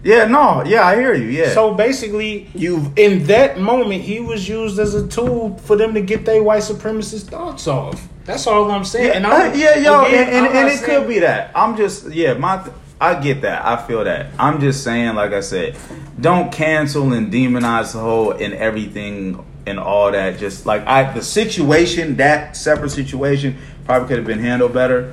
[0.07, 1.27] Yeah, no, yeah, I hear you.
[1.27, 1.51] Yeah.
[1.51, 6.01] So basically, You in that moment, he was used as a tool for them to
[6.01, 8.07] get their white supremacist thoughts off.
[8.25, 9.09] That's all I'm saying.
[9.09, 11.51] yeah, and I'm, uh, yeah, yo, again, and, and, and it saying- could be that.
[11.57, 13.65] I'm just, yeah, my, th- I get that.
[13.67, 14.27] I feel that.
[14.39, 15.77] I'm just saying, like I said,
[16.21, 20.39] don't cancel and demonize the whole and everything and all that.
[20.39, 25.13] Just like I, the situation, that separate situation, probably could have been handled better.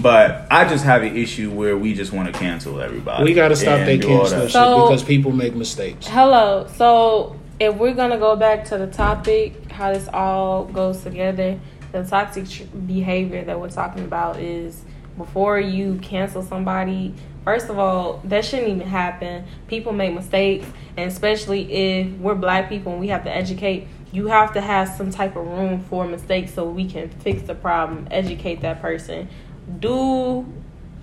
[0.00, 3.24] But I just have an issue where we just want to cancel everybody.
[3.24, 4.50] We got to stop and that do cancel that.
[4.50, 6.06] So- because people make mistakes.
[6.06, 6.66] Hello.
[6.76, 11.58] So if we're gonna go back to the topic, how this all goes together,
[11.92, 14.82] the toxic tr- behavior that we're talking about is
[15.16, 17.14] before you cancel somebody.
[17.44, 19.44] First of all, that shouldn't even happen.
[19.68, 24.26] People make mistakes, and especially if we're black people and we have to educate, you
[24.28, 28.06] have to have some type of room for mistakes so we can fix the problem,
[28.10, 29.28] educate that person.
[29.80, 30.46] Do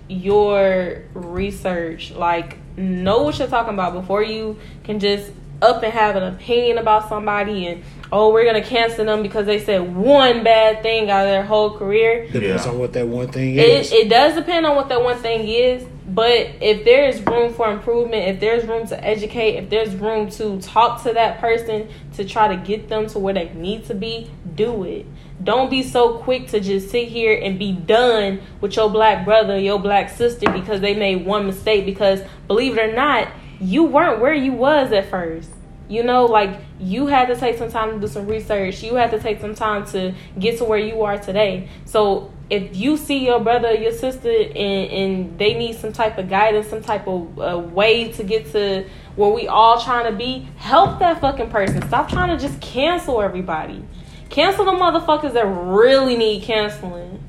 [0.08, 5.30] your research like know what you're talking about before you can just
[5.62, 9.58] up and have an opinion about somebody and oh we're gonna cancel them because they
[9.58, 12.72] said one bad thing out of their whole career Depends Yeah.
[12.72, 13.92] on what that one thing it, is.
[13.92, 18.26] it does depend on what that one thing is but if there's room for improvement
[18.28, 22.48] if there's room to educate if there's room to talk to that person to try
[22.48, 25.06] to get them to where they need to be do it
[25.44, 29.58] don't be so quick to just sit here and be done with your black brother
[29.58, 33.28] your black sister because they made one mistake because believe it or not
[33.60, 35.48] you weren't where you was at first
[35.90, 38.80] you know, like you had to take some time to do some research.
[38.80, 41.68] You had to take some time to get to where you are today.
[41.84, 46.30] So if you see your brother your sister and, and they need some type of
[46.30, 50.48] guidance, some type of uh, way to get to where we all trying to be,
[50.58, 51.82] help that fucking person.
[51.88, 53.84] Stop trying to just cancel everybody.
[54.28, 57.20] Cancel the motherfuckers that really need canceling.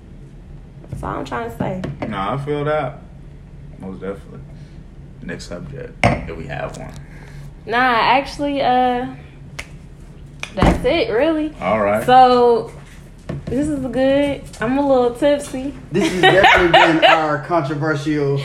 [0.91, 1.81] That's all I'm trying to say.
[2.07, 2.99] No, I feel that.
[3.79, 4.41] Most definitely.
[5.23, 6.93] Next subject, if we have one.
[7.65, 9.15] Nah, actually, uh,
[10.55, 11.53] that's it, really.
[11.61, 12.05] All right.
[12.05, 12.71] So
[13.45, 14.43] this is good.
[14.59, 15.73] I'm a little tipsy.
[15.91, 18.41] This has definitely been our controversial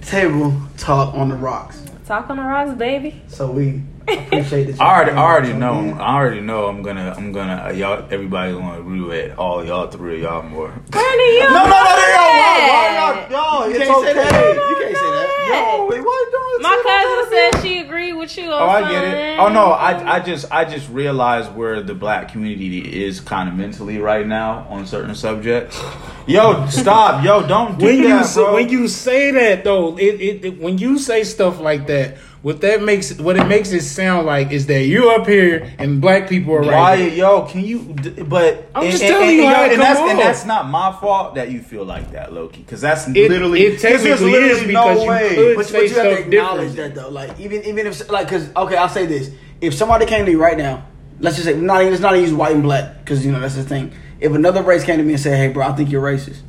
[0.00, 1.82] table talk on the rocks.
[2.06, 3.20] Talk on the rocks, baby.
[3.28, 4.80] So we appreciate that.
[4.80, 5.80] I already, I already know.
[5.80, 5.92] in.
[5.98, 6.66] I already know.
[6.66, 7.64] I'm gonna, I'm gonna.
[7.68, 10.68] Uh, y'all, everybody's gonna agree with all y'all three of y'all more.
[10.70, 11.40] Where do you?
[11.46, 13.28] No, no, no, no, at?
[13.30, 14.32] no, no, no, You it's can't say that.
[14.34, 14.54] okay.
[14.54, 15.76] You can't say that.
[15.78, 16.32] Yo, wait, what?
[16.32, 18.44] Don't My cousin said she agreed with you.
[18.50, 19.38] On Oh, I get it.
[19.38, 23.54] Oh no, I, I just, I just realized where the black community is kind of
[23.54, 25.80] mentally right now on certain subjects.
[26.26, 27.24] Yo, stop.
[27.24, 28.54] Yo, don't do when you that, say, bro.
[28.54, 32.16] when you say that though, it, it, it when you say stuff like that,
[32.46, 36.00] what that makes what it makes it sound like is that you up here and
[36.00, 36.70] black people are right.
[36.70, 37.08] Why, here.
[37.08, 37.42] yo?
[37.42, 37.80] Can you?
[38.24, 41.34] But I'm just telling you yo, how it and that's and that's not my fault
[41.34, 42.60] that you feel like that, low key.
[42.60, 45.72] Because that's It- literally it there's just technically is literally because you could- But, say
[45.72, 46.82] but you have to acknowledge differently.
[46.82, 47.08] that though.
[47.08, 50.36] Like even even if like because okay, I'll say this: if somebody came to me
[50.36, 50.86] right now,
[51.18, 53.56] let's just say not even it's not even white and black because you know that's
[53.56, 53.90] the thing.
[54.20, 56.42] If another race came to me and said, "Hey, bro, I think you're racist,"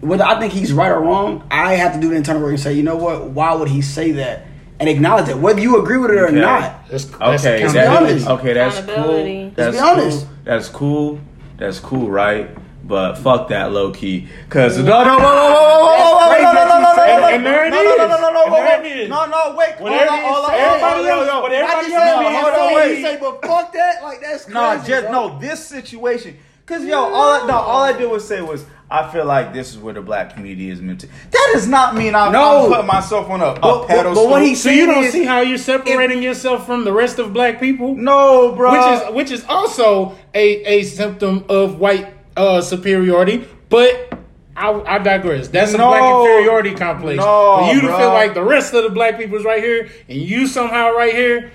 [0.00, 2.60] whether I think he's right or wrong, I have to do the internal work and
[2.60, 3.30] say, you know what?
[3.30, 4.47] Why would he say that?
[4.80, 6.36] And acknowledge that, whether you agree with it or Okay.
[6.40, 6.88] not.
[6.88, 8.26] That's, that's Okay, Let's be honest.
[8.28, 9.24] okay, that's cool.
[9.56, 10.26] That's Let's be honest.
[10.26, 10.34] Cool.
[10.44, 11.20] That's cool.
[11.56, 12.50] That's cool, right?
[12.84, 14.28] But fuck that low key.
[14.48, 16.76] Cause no, no, whoa, whoa, whoa, whoa, whoa, That's whoa, crazy no, no, that no,
[16.78, 17.20] you no, say no, that.
[17.20, 17.98] no, And there it no, no, no, is.
[17.98, 19.08] no, no, no, And there wait, it is.
[19.10, 19.70] no, no, wait.
[19.74, 21.40] Hold Whatever on, you hold on, say, hold on, everybody yo, else- yo.
[21.42, 23.02] what I everybody just else said, saying, hold on, say- wait.
[23.02, 24.02] Say, but fuck that.
[24.04, 24.54] Like that's crazy.
[24.54, 25.12] No, just bro.
[25.28, 25.38] no.
[25.38, 29.24] This situation, cause yo, all I, no, all I did was say was I feel
[29.26, 31.06] like this is where the black community is meant to.
[31.30, 32.64] That does not mean I'm, No.
[32.64, 34.14] I'm putting myself on a, a But- pedestal.
[34.14, 37.18] but what he So you don't is- see how you're separating yourself from the rest
[37.18, 37.94] of black people?
[37.96, 38.70] no, bro.
[38.72, 43.46] which is which is also a, a symptom of white uh, superiority.
[43.68, 44.14] But
[44.56, 45.48] I, I digress.
[45.48, 45.88] That's a No.
[45.90, 47.18] black inferiority complex.
[47.18, 47.98] No, For you to bro.
[47.98, 51.14] feel like the rest of the black people is right here, and you somehow right
[51.14, 51.52] here.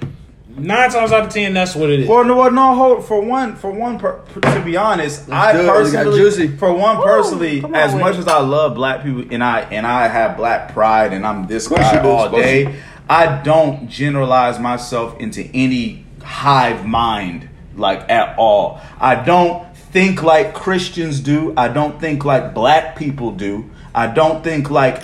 [0.56, 2.08] Nine times out of ten, that's what it is.
[2.08, 3.56] Well, no, no, hold for one.
[3.56, 5.66] For one, per, to be honest, I do it.
[5.66, 6.48] Got personally, juicy.
[6.58, 9.88] for one, personally, come on as much as I love black people, and I and
[9.88, 12.80] I have black pride, and I'm this course guy do, all day.
[13.10, 18.80] I don't generalize myself into any hive mind like at all.
[19.00, 21.54] I don't think like Christians do.
[21.58, 23.70] I don't think like black people do.
[23.94, 25.04] I don't think like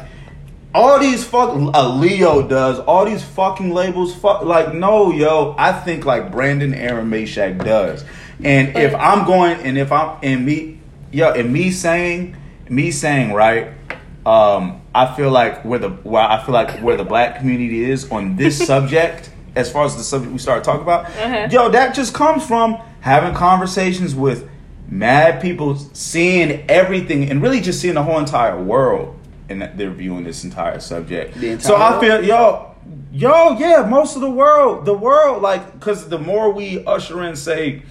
[0.73, 2.79] all these fuck a Leo does.
[2.79, 4.13] All these fucking labels.
[4.15, 5.55] Fuck like no, yo.
[5.57, 8.05] I think like Brandon Aaron Meshack does.
[8.43, 10.79] And if I'm going, and if I'm and me,
[11.11, 12.35] yo, and me saying,
[12.69, 13.69] me saying right.
[14.25, 18.09] Um, I feel like where the where I feel like where the black community is
[18.11, 21.47] on this subject, as far as the subject we started talking about, Uh-huh.
[21.51, 24.47] yo, that just comes from having conversations with
[24.87, 29.17] mad people, seeing everything, and really just seeing the whole entire world,
[29.49, 31.35] and they're viewing this entire subject.
[31.35, 32.01] The entire so I world?
[32.01, 32.75] feel, yo,
[33.11, 37.35] yo, yeah, most of the world, the world, like, because the more we usher in,
[37.35, 37.83] say,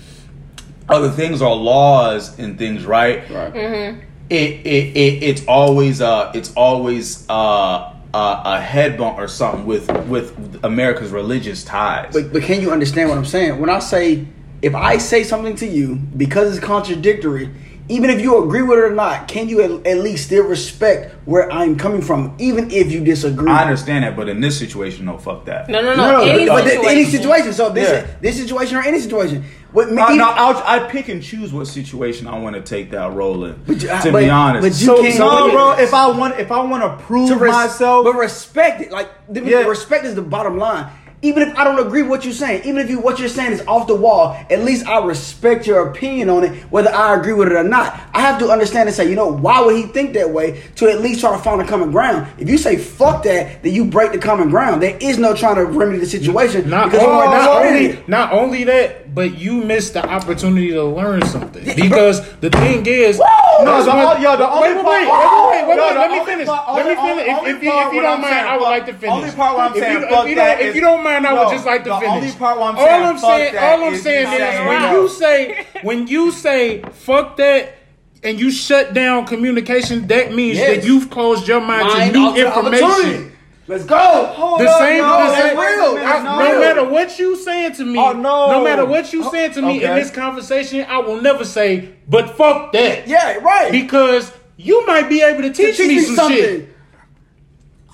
[0.89, 3.29] other things are laws and things, right?
[3.31, 3.53] Right.
[3.53, 4.01] Mm-hmm.
[4.31, 9.67] it, it, it it's always uh it's always uh, uh a head bump or something
[9.67, 12.13] with with America's religious ties.
[12.13, 13.61] But, but can you understand what I'm saying?
[13.61, 14.27] When I say,
[14.63, 17.51] if I say something to you because it's contradictory,
[17.89, 21.15] even if you agree with it or not, can you at, at least still respect
[21.27, 23.51] where I'm coming from, even if you disagree?
[23.51, 25.69] I understand that, but in this situation, no, fuck that.
[25.69, 26.13] No, no, No, no.
[26.19, 26.91] no, any, but, but situation.
[26.91, 27.53] any situation.
[27.53, 28.07] So this Yeah.
[28.21, 29.45] this situation or any situation.
[29.73, 32.91] What, Uh, even- no, I'll, I pick and choose what situation I want to take
[32.93, 33.55] that role in.
[33.67, 35.73] But you- to but- be honest, but you so, can't- no, bro.
[35.73, 38.93] If I want, if I want to prove to res- myself, but respect it.
[38.93, 39.67] Like Yeah.
[39.67, 40.87] respect is the bottom line.
[41.21, 43.53] Even if I don't agree with what you're saying, even if you what you're saying
[43.53, 47.33] is off the wall, at least I respect your opinion on it, whether I agree
[47.33, 48.01] with it or not.
[48.13, 50.63] I have to understand and say, you know, why would he think that way?
[50.77, 52.29] To at least try to find a common ground.
[52.39, 54.81] If you say fuck that, then you break the common ground.
[54.81, 57.97] There is no trying to remedy the situation Not, because are not disagreeing.
[57.97, 61.65] only not only that, but you missed the opportunity to learn something.
[61.75, 65.69] Because the thing is, No, the o- yo, the only wait, part- wait, wait, wait,
[65.69, 66.47] wait, No, wait, the let me finish.
[66.47, 67.27] part- Let me finish.
[67.27, 68.87] If, only if you, part if you what don't I'm mind, saying, I would like
[68.87, 69.15] to finish.
[69.17, 71.03] only part I'm if saying, you, fuck if you don't, that if is- you don't
[71.03, 72.15] mind, I No, would just like to the finish.
[72.15, 74.93] only part I'm all saying, I'm fuck saying, all I'm is saying is saying when
[74.95, 77.75] you say when you say fuck that.
[78.21, 80.09] And you shut down communication.
[80.09, 80.79] That means Yes.
[80.79, 83.33] that you've closed your mind, Mind to new information.
[83.71, 83.73] Opportunity.
[83.73, 84.27] Let's go.
[84.35, 86.07] Hold The up, same, yo, the that's same real.
[86.07, 86.39] I- No.
[86.53, 88.51] no matter what you saying to me, Oh, no.
[88.53, 91.91] no matter what you oh, saying to me in this conversation, I will never say,
[92.09, 93.07] but fuck that.
[93.09, 93.71] Yeah, right.
[93.73, 96.37] Because you might be able to teach, Teach me, me some something.
[96.39, 96.69] shit.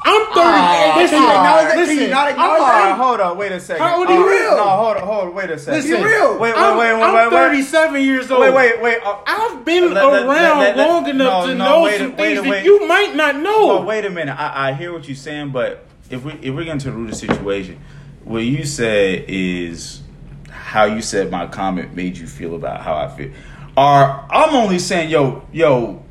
[0.06, 0.32] I'm 30.
[0.36, 1.70] Ah, listen, can you acknowledge that?
[1.70, 2.96] Can listen, you not I'm acknowledge that?
[2.98, 3.82] hold on, wait a second.
[3.86, 4.28] How old are you?
[4.28, 4.56] real?
[4.56, 5.80] No, hold on, hold on, wait a second.
[5.82, 6.32] Listen, real.
[6.38, 7.64] Wait, wait, I'm, wait, wait, I'm wait, wait.
[7.64, 8.40] 37 years old.
[8.42, 8.98] Wait, wait, wait.
[9.02, 12.08] Uh, I've been Let- around let- let- long enough no, to no, know wait some
[12.10, 12.64] wait things a- that wait.
[12.64, 13.78] you might not know.
[13.78, 14.38] No, wait a minute.
[14.38, 17.04] I, I hear what you're saying, but if we if we're getting to the root
[17.04, 17.80] of the situation,
[18.24, 20.02] what you said is
[20.50, 23.30] how you said my comment made you feel about how I feel.
[23.76, 26.02] Or I'm only saying, yo, yo,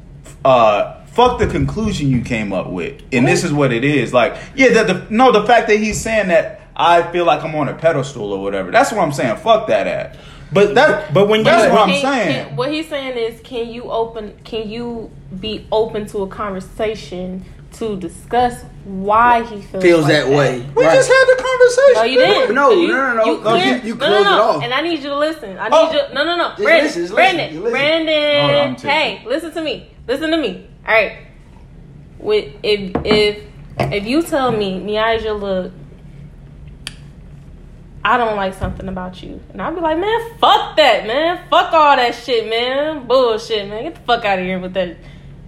[0.44, 4.14] uh, fuck the conclusion you came up with, and this is what it is.
[4.14, 7.56] Like, yeah, that the no, the fact that he's saying that I feel like I'm
[7.56, 8.72] on a pedestal or whatever.
[8.72, 9.38] That's what I'm saying.
[9.38, 10.18] Fuck that at.
[10.52, 12.48] But That- but when that's what I'm saying.
[12.48, 14.34] can- what he's saying is, can you open?
[14.44, 20.28] Can you be open to a conversation to discuss why he feels, Feels like that
[20.30, 20.64] way.
[20.76, 20.94] We Right.
[20.94, 21.94] just had the conversation.
[21.96, 22.56] No, you didn't.
[22.56, 23.26] No, you, no, no, no.
[23.26, 24.64] You, No, clear- you- you no, closed no, it off.
[24.64, 25.58] And I need you to listen.
[25.58, 25.92] I need Oh.
[25.92, 26.14] you.
[26.14, 26.48] No, no, no.
[26.50, 27.72] Just Brandon, listen, just Brandon, listen.
[27.72, 28.42] Brandon.
[28.42, 29.88] Hold on, hey, listen to me.
[30.08, 30.68] Listen to me.
[30.86, 31.18] All right.
[32.20, 33.44] With if if
[33.80, 35.72] if you tell me, Miaja, look,
[38.04, 41.72] I don't like something about you, and I'll be like, man, fuck that, man, fuck
[41.74, 44.98] all that shit, man, bullshit, man, get the fuck out of here with that.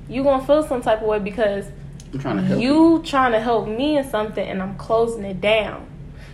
[0.07, 1.65] You gonna feel some type of way because
[2.13, 5.41] I'm trying to help you trying to help me in something and I'm closing it
[5.41, 5.87] down.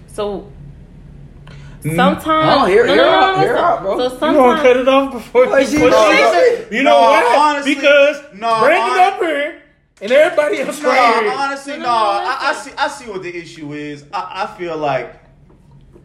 [0.07, 0.51] So
[1.83, 1.95] Mm.
[1.95, 3.65] sometimes oh, No, hear- no, hear no, no, out, no, hear listen.
[3.65, 3.97] out, bro.
[3.97, 6.71] So You gonna cut it off before Well, you see, push no, it?
[6.71, 7.35] no, You know no, why?
[7.39, 9.61] honestly, because no, Brandon hon- up here
[10.01, 11.33] and everybody else No, right here.
[11.35, 11.79] honestly, no.
[11.79, 12.71] No, no, no, I, I see.
[12.77, 14.05] I see what the issue is.
[14.13, 15.15] I, I feel like,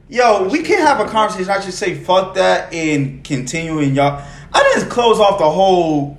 [0.08, 1.50] yo, we can't have a conversation.
[1.50, 4.22] I should say, fuck that, and continuing y'all.
[4.52, 6.16] I didn't close off the whole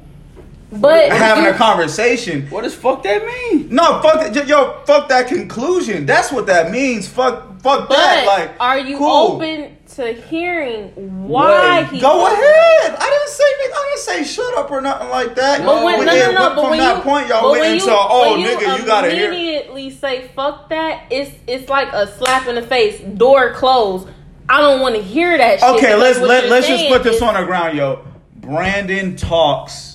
[0.72, 2.48] but having you- a conversation.
[2.50, 3.68] What does fuck that mean?
[3.72, 4.48] No, fuck that.
[4.48, 6.06] Yo, fuck that conclusion.
[6.06, 7.08] That's what that means.
[7.08, 8.26] Fuck, fuck but that.
[8.28, 9.34] Like, are you cool.
[9.36, 10.90] open to hearing
[11.28, 12.96] why Wait, he Go feels- ahead.
[13.00, 15.66] I didn't say I didn't say shut up or nothing like that.
[15.66, 17.52] But when, We no, did- no, no, but from when that you, point, y'all but
[17.52, 19.28] went when into you, oh when nigga, you gotta hear.
[19.32, 21.04] immediately say fuck that.
[21.10, 23.00] It's it's like a slap in the face.
[23.00, 24.08] Door closed.
[24.50, 25.60] I don't want to hear that.
[25.60, 28.00] shit Okay, because let's let, let's just put this is- on the ground, yo.
[28.36, 29.87] Brandon talks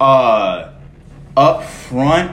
[0.00, 0.72] uh
[1.36, 2.32] up front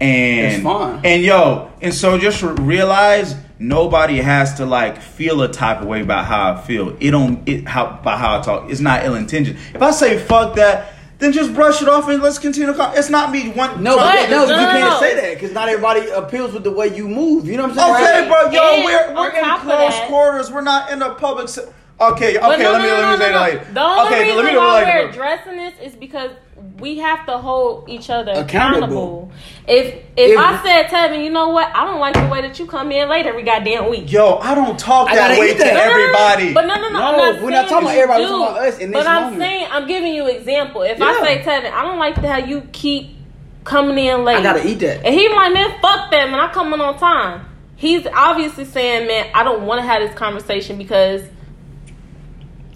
[0.00, 1.00] and It's fine.
[1.04, 6.00] and yo, and so just realize nobody has to like feel a type of way
[6.02, 6.96] about how I feel.
[7.00, 8.70] It don't it how about how I talk.
[8.70, 9.56] It's not ill intention.
[9.74, 12.66] If I say fuck that, then just brush it off and let's continue.
[12.72, 13.82] The con- it's not me one.
[13.82, 15.00] No, But- but, no, no, you no, can't no.
[15.00, 17.46] say that because not everybody appeals with the way you move.
[17.46, 17.94] You know what I'm saying?
[17.94, 18.50] Okay, Right.
[18.50, 20.50] bro, yo, And we're we're in close quarters.
[20.50, 21.48] We're not in a public.
[21.48, 21.66] Se-
[22.00, 22.40] Okay, okay.
[22.40, 23.36] But no, let me no, let no, me no, say no.
[23.38, 24.22] it like The only okay.
[24.24, 26.30] reason let me do it why like we're addressing this is because
[26.78, 28.50] we have to hold each other accountable.
[28.50, 29.32] Accountable.
[29.68, 31.68] If if, If- I said Tevin, you know what?
[31.74, 34.10] I don't like the way that you come in late every goddamn week.
[34.10, 35.74] Yo, I don't talk I that way eat to that.
[35.74, 35.80] No.
[35.80, 36.52] everybody.
[36.52, 36.98] But no, no, no.
[36.98, 38.98] No, I'm not we're not saying talking about everybody, we're talking about us in But
[39.00, 39.40] this I'm moment.
[39.42, 40.82] saying, I'm giving you example.
[40.82, 41.04] If Yeah.
[41.06, 43.16] I say Tevin, I don't like how you keep
[43.64, 44.36] coming in late.
[44.36, 45.04] I gotta eat that.
[45.04, 46.40] And he like, man, fuck that, man.
[46.40, 47.46] I come in on time.
[47.76, 51.32] He's obviously saying, man, I don't want to have this conversation because I don't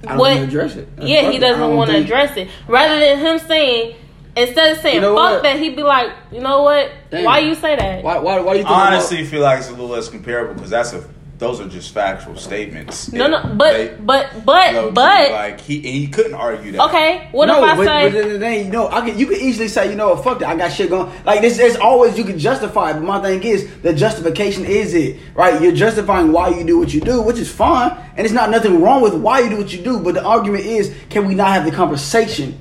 [0.03, 0.19] what?
[0.19, 0.97] want to address it.
[0.97, 2.49] That's yeah, fuck he doesn't want to think- address it.
[2.69, 3.97] Rather than him saying,
[4.37, 5.43] instead of saying You know fuck what?
[5.43, 6.91] that, he'd be like, you know what?
[7.11, 7.25] Damn.
[7.25, 8.05] Why you say that?
[8.05, 8.19] Why?
[8.19, 8.41] Why?
[8.41, 8.77] Why do you think?
[8.77, 11.03] I honestly feel like it's a little less comparable because that's a
[11.39, 13.13] those are just factual statements.
[13.13, 16.83] No, no, They- but but but low-key, but like he and he couldn't argue that.
[16.89, 17.29] okay.
[17.33, 18.03] What no, if I but, say?
[18.11, 19.19] but then, then you know, I can.
[19.19, 20.49] You can easily say, you know, what, fuck that.
[20.49, 21.11] I got shit going.
[21.25, 22.91] Like this, there's always you can justify.
[22.91, 22.95] it.
[22.95, 25.61] But my thing is, the justification is it right?
[25.63, 28.81] You're justifying why you do what you do, which is fine, and it's not nothing
[28.83, 30.01] wrong with why you do what you do.
[30.01, 32.59] But the argument is, can we not have the conversation?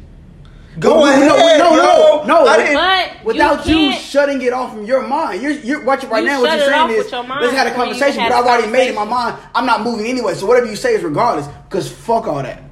[0.80, 2.24] Go ahead, no, no, no, yo.
[2.26, 2.46] no.
[2.46, 6.10] I didn't- But Without you, can't- shutting it off from your mind, you're you're watching
[6.10, 6.42] right You now.
[6.42, 8.24] What you're saying is, your mind let's have a conversation.
[8.24, 9.38] But I've already made in my mind.
[9.56, 10.34] I'm not moving anyway.
[10.36, 11.48] So whatever you say is regardless.
[11.68, 12.64] Because fuck all that.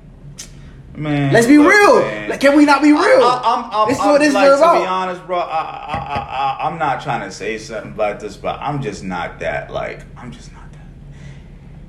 [0.95, 1.99] Man, Let's be real.
[1.99, 2.29] man.
[2.29, 3.01] Like, can we not be real?
[3.01, 5.43] I, I'm, I'm, this is I'm, what this like, is To be honest, bro, I,
[5.43, 6.17] I, I,
[6.63, 9.71] I, I'm not trying to say something about this, but I'm just not that.
[9.71, 10.79] Like, I'm just not that.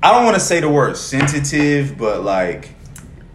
[0.03, 2.71] I don't want to say the word sensitive, but like,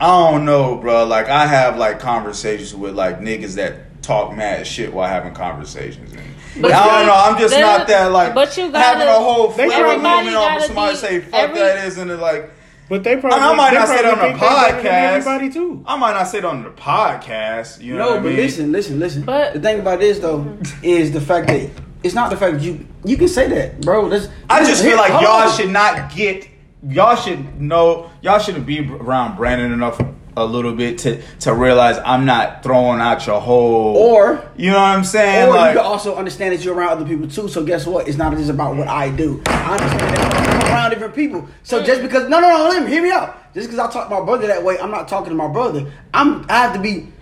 [0.02, 1.04] I don't know, bro.
[1.04, 6.12] Like, I have like conversations with like niggas that talk mad shit while having conversations.
[6.12, 6.22] And,
[6.60, 7.14] But I don't know.
[7.14, 8.34] I'm just not that like.
[8.34, 8.72] but you having
[9.06, 11.86] gotta- a whole They flip probably- moment off gotta somebody be- say fuck every- that
[11.86, 12.50] isn't it like.
[12.88, 13.36] But they probably.
[13.36, 15.16] And I might they not say it on the think they better than podcast.
[15.16, 15.84] Everybody too.
[15.86, 17.80] I might not say it on the podcast.
[17.80, 18.36] You know No, what I but mean?
[18.36, 19.22] listen, listen, listen.
[19.22, 21.70] But- the thing about this though is the fact that
[22.02, 24.08] it's not the fact that you you can say that, bro.
[24.08, 25.56] That's, I just here- feel like y'all on.
[25.56, 26.48] should not get.
[26.88, 28.10] Y'all should know.
[28.22, 30.00] Y'all shouldn't be around Brandon enough
[30.36, 33.96] a little bit to to realize I'm not throwing out your whole.
[33.96, 35.48] Or- you know what I'm saying?
[35.48, 37.48] Or like, you can also understand that you're around other people too.
[37.48, 38.08] So guess what?
[38.08, 39.42] It's not just about what I do.
[39.46, 41.48] I understand that I'm around different people.
[41.62, 43.52] So just because no, no, no, let me hear me out.
[43.54, 45.90] Just because I talk to my brother that way, I'm not talking to my brother.
[46.14, 47.12] I'm I have to be,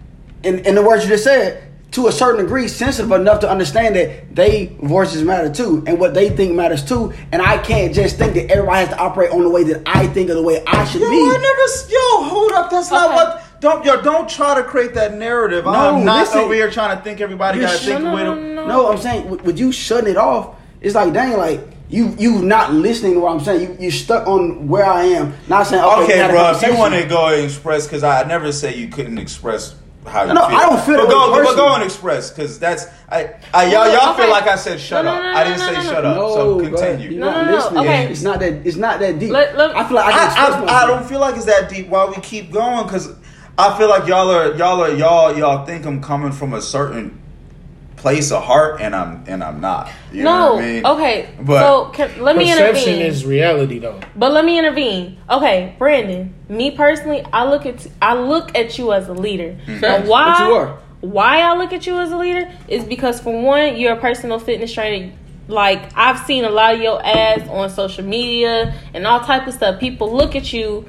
[0.42, 1.62] in in the words you just said,
[1.92, 6.14] to a certain degree, sensitive enough to understand that they voices matter too, and what
[6.14, 7.12] they think matters too.
[7.32, 10.06] And I can't just think that everybody has to operate on the way that I
[10.06, 11.16] think or the way I should yo, be.
[11.16, 11.62] I never.
[11.62, 12.70] s- Yo, hold up.
[12.70, 13.60] That's not what.
[13.60, 14.00] Don't yo.
[14.02, 15.64] Don't try to create that narrative.
[15.64, 16.40] No, I'm not listen.
[16.40, 18.54] over here trying to think everybody got to sh- think No, no, with no, them.
[18.54, 18.66] no.
[18.66, 22.40] No, I'm saying with, with you shutting it off, it's like dang, like you you
[22.40, 23.60] not listening to what I'm saying.
[23.62, 26.22] You you stuck on where I am, not saying okay.
[26.22, 26.52] Okay, bro.
[26.52, 29.74] If you want to go and express, because I never say you couldn't express
[30.10, 30.56] how you No, feel.
[30.56, 33.34] I don't feel but that go, way but go and express, because that's I.
[33.54, 34.22] I y'all y'all okay.
[34.22, 35.22] feel like I said shut No, up.
[35.22, 36.10] no, no, I didn't no, say no, no, shut no.
[36.10, 36.16] up.
[36.16, 37.10] no, so continue.
[37.10, 37.78] you're No, not no, no, listening.
[37.80, 38.10] okay.
[38.12, 38.52] It's not that.
[38.66, 39.30] It's not that deep.
[39.30, 41.88] Let- let- I feel like I I, I, I don't feel like it's that deep.
[41.88, 42.84] Why we keep going?
[42.84, 43.14] Because
[43.58, 47.19] I feel like y'all are y'all are y'all y'all think I'm coming from a certain
[48.00, 49.90] place a heart, and I'm and I'm not.
[50.12, 50.54] You know No.
[50.54, 50.86] what I mean?
[50.86, 51.28] Okay.
[51.40, 53.06] But- so can, let me Perception intervene.
[53.06, 54.00] is reality, though.
[54.16, 55.18] But let me intervene.
[55.28, 56.34] Okay, Brandon.
[56.48, 59.56] Me personally, I look at I look at you as a leader.
[59.66, 59.84] Mm-hmm.
[59.84, 60.26] And why?
[60.30, 60.78] What you are.
[61.02, 64.38] Why I look at you as a leader is because for one, you're a personal
[64.38, 65.12] fitness trainer.
[65.48, 69.54] Like I've seen a lot of your ads on social media and all type of
[69.54, 69.78] stuff.
[69.80, 70.86] People look at you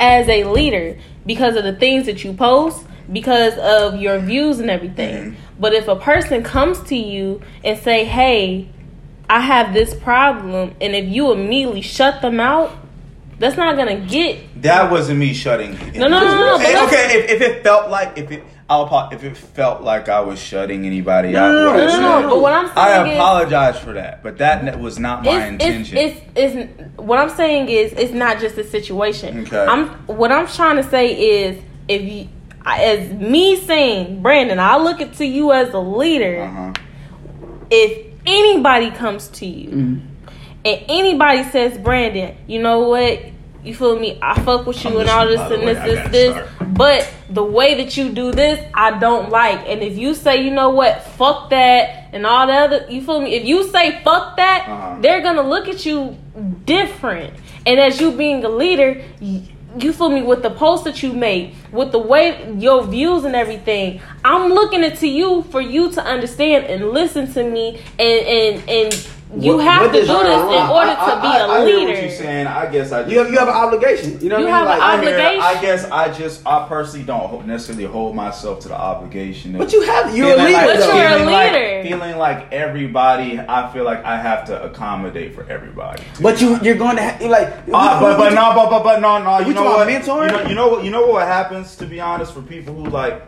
[0.00, 4.68] as a leader because of the things that you post, because of your views and
[4.70, 5.32] everything.
[5.32, 5.34] Mhm.
[5.62, 8.66] But if a person comes to you and say, "Hey,
[9.30, 12.72] I have this problem," and if you immediately shut them out,
[13.38, 14.60] that's not gonna get.
[14.62, 15.78] That wasn't me shutting.
[15.94, 19.08] No, no, no, no, but Hey, okay, if, if it felt like if it, I'll
[19.12, 21.52] if it felt like I was shutting anybody out.
[21.52, 22.28] no, no, what I No, no, no.
[22.30, 25.52] But what I'm saying I is, apologize for that, but that was not my it's,
[25.52, 25.96] intention.
[25.96, 29.42] It's, it's, it's what I'm saying is it's not just a situation.
[29.42, 29.64] Okay.
[29.64, 32.28] I'm what I'm trying to say is if you
[32.64, 36.42] as me saying Brandon, I look at to you as a leader.
[36.42, 36.72] uh-huh.
[37.70, 40.26] If anybody comes to you Mm-hmm.
[40.64, 43.20] and anybody says Brandon, you know what?
[43.64, 44.18] You feel me?
[44.20, 45.96] I fuck with you I'm and all this and by this, way.
[46.04, 46.64] I this, gotta.
[46.72, 49.60] But the way that you do this, I don't like.
[49.68, 53.20] And if you say, you know what, fuck that, and all the other, you feel
[53.20, 53.34] me?
[53.34, 54.98] If you say fuck that, Uh-huh.
[55.00, 56.16] they're gonna look at you
[56.64, 57.34] different.
[57.64, 59.00] And as you being a leader,
[59.78, 63.34] you feel me with the post that you make, with the way your views and
[63.34, 64.00] everything.
[64.24, 69.08] I'm looking into you for you to understand and listen to me and and and
[69.34, 70.70] You What- have what to do this in wrong?
[70.70, 71.92] order I, to be I, a I hear leader.
[71.92, 72.46] what you're saying.
[72.46, 74.20] I guess I just, You have you have an obligation.
[74.20, 75.08] You know You what I have mean?
[75.08, 75.42] an Like, I, hear- obligation.
[75.42, 79.56] I guess I just I personally don't necessarily hold myself to the obligation.
[79.56, 80.52] But you have you're a leader.
[80.52, 81.82] like- But you're a feeling like- leader.
[81.88, 86.02] feeling like everybody, I feel like I have to accommodate for everybody.
[86.20, 87.48] But you you're going to have, like.
[87.72, 89.38] Uh, but but no, but but but no, no.
[89.38, 90.02] We You know talking what?
[90.02, 90.28] mentoring?
[90.28, 90.84] You know, you know what?
[90.84, 91.74] You know what happens?
[91.76, 93.22] To be honest, for people who like,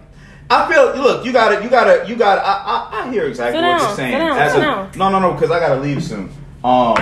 [0.54, 1.02] I feel.
[1.02, 2.36] Look, you got to You got to You got.
[2.36, 4.12] to I, I I hear exactly Sit what down, you're saying.
[4.12, 4.90] sit down, As sit a- down.
[4.96, 5.32] No, no, no.
[5.32, 6.30] Because I got to leave soon.
[6.62, 6.96] Um,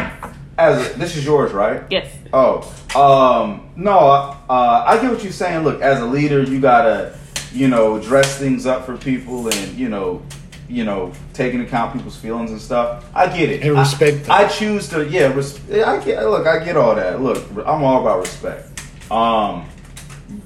[0.58, 1.82] as a, this is yours, right?
[1.90, 2.12] Yes.
[2.32, 2.60] Oh,
[2.94, 5.64] um, no, uh, I get what you're saying.
[5.64, 7.16] Look, as a leader, you gotta,
[7.52, 10.20] you know, dress things up for people, and you know,
[10.68, 13.04] you know, take into account people's feelings and stuff.
[13.14, 13.62] I get it.
[13.62, 14.30] And respect them.
[14.32, 15.32] I, I choose to, yeah.
[15.34, 16.22] Res- I get.
[16.26, 17.20] Look, I get all that.
[17.22, 18.68] Look, I'm all about respect.
[19.10, 19.68] Um,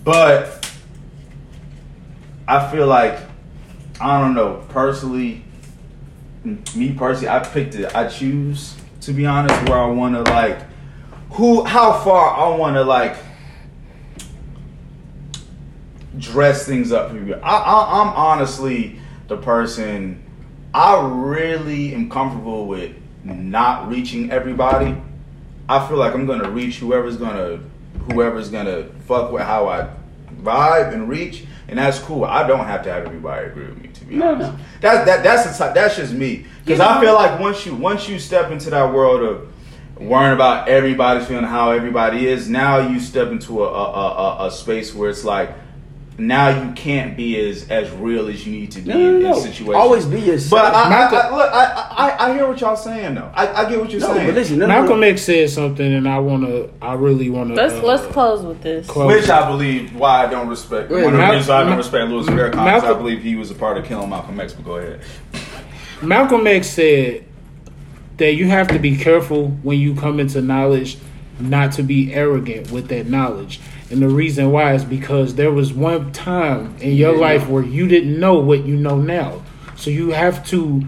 [0.05, 0.66] but
[2.49, 3.19] I feel like
[4.01, 5.43] I don't know personally.
[6.45, 7.95] Me personally, I picked it.
[7.95, 10.59] I choose to be honest where I want to like
[11.33, 13.17] who how far I want to like
[16.19, 17.35] dress things up for you.
[17.35, 20.23] I, I I'm honestly the person
[20.73, 22.95] I really am comfortable with
[23.25, 24.97] not reaching everybody.
[25.69, 27.61] I feel like I'm gonna reach whoever's gonna
[28.11, 29.89] whoever's gonna fuck with how I
[30.43, 32.25] vibe and reach, and that's cool.
[32.25, 33.89] I don't have to have everybody agree with me.
[33.89, 34.59] To be No, honest, no.
[34.83, 38.09] that that that's the type, that's just me because I feel like once you once
[38.09, 39.53] you step into that world of
[40.01, 43.93] worrying about everybody's feeling how everybody is, now you step into a, a,
[44.45, 45.55] a- a space where it's like
[46.19, 49.23] now you can't be as as real as you need to be No, no, in,
[49.23, 49.35] no.
[49.37, 49.75] in situations.
[49.77, 50.63] Always be yourself.
[50.63, 51.65] But I, I, Malcolm- I, look, I,
[52.19, 53.31] I I hear what y'all saying though.
[53.35, 54.27] I, I get what you're No, saying.
[54.29, 55.03] but listen, no, no, Malcolm.
[55.05, 57.55] X said something, and I wanna, I really wanna.
[57.55, 58.87] Let's uh, let's close with this.
[58.87, 59.15] close.
[59.15, 60.91] Which I believe why I don't respect.
[60.91, 63.23] Wait, one of the reasons I don't Mal- respect Louis Farrakhan is I Malcolm- believe
[63.23, 64.53] he was a part of killing Malcolm X.
[64.55, 65.01] But go ahead.
[66.03, 67.25] Malcolm X said
[68.17, 70.99] that you have to be careful when you come into knowledge,
[71.39, 73.61] not to be arrogant with that knowledge.
[73.91, 77.63] And the reason why is because there was one time in your didn't life where
[77.63, 79.43] you didn't know what you know now.
[79.77, 80.85] So you have to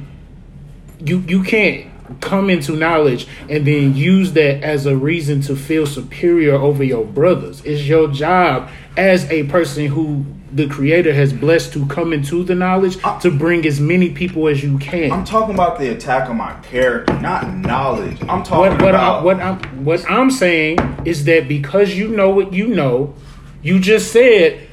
[1.01, 1.86] you you can't
[2.20, 7.05] come into knowledge and then use that as a reason to feel superior over your
[7.05, 7.62] brothers.
[7.64, 12.55] It's your job as a person who the creator has blessed to come into the
[12.55, 15.12] knowledge to bring as many people as you can.
[15.12, 18.18] I'm talking about the attack on my character, not knowledge.
[18.22, 22.09] I'm talking what what, about I, what I'm what I'm saying is that because you
[22.09, 23.14] know what you know,
[23.62, 24.66] you just said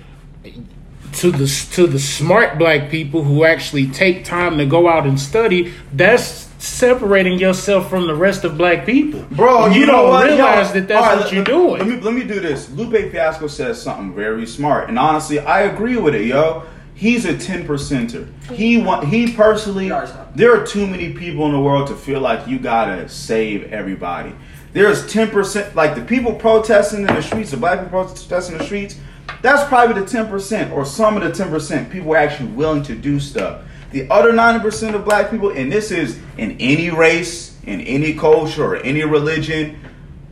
[1.13, 5.19] to the to the smart black people who actually take time to go out and
[5.19, 5.73] study.
[5.91, 10.25] That's separating yourself from the rest of black people, Bro, And you, know don't what?
[10.25, 11.79] realize Yo, that that's all right, what let- you're doing.
[11.79, 12.69] Let me let me do this.
[12.71, 16.63] Lupe Fiasco says something very smart, and honestly, I agree with it, yo.
[16.97, 18.27] He's a ten percenter.
[18.53, 19.89] He want he personally.
[20.33, 24.33] There are too many people in the world to feel like you gotta save everybody.
[24.71, 28.59] There's ten percent, like the people protesting in the streets, the black people protesting in
[28.59, 28.97] the streets.
[29.41, 32.83] That's probably the ten percent, or some of the ten percent people are actually willing
[32.83, 33.61] to do stuff.
[33.95, 38.13] The other ninety percent of black people, and this is in any race, in any
[38.13, 39.79] culture, or any religion,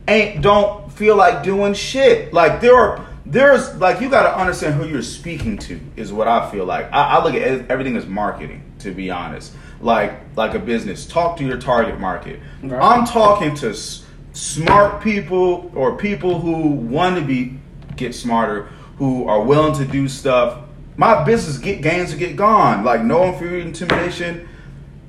[0.06, 2.34] ain't don't feel like doing shit.
[2.34, 6.28] Like there are there's like you got to understand who you're speaking to is what
[6.28, 6.92] I feel like.
[6.92, 9.54] I, I look at everything as marketing, to be honest.
[9.80, 12.40] Like like a business, talk to your target market.
[12.62, 12.82] Right.
[12.82, 14.04] I'm talking to s-
[14.34, 17.58] smart people or people who want to be
[17.96, 18.64] get smarter,
[18.98, 20.63] who are willing to do stuff.
[20.96, 22.84] My business get gains to get gone.
[22.84, 24.48] Like no fear intimidation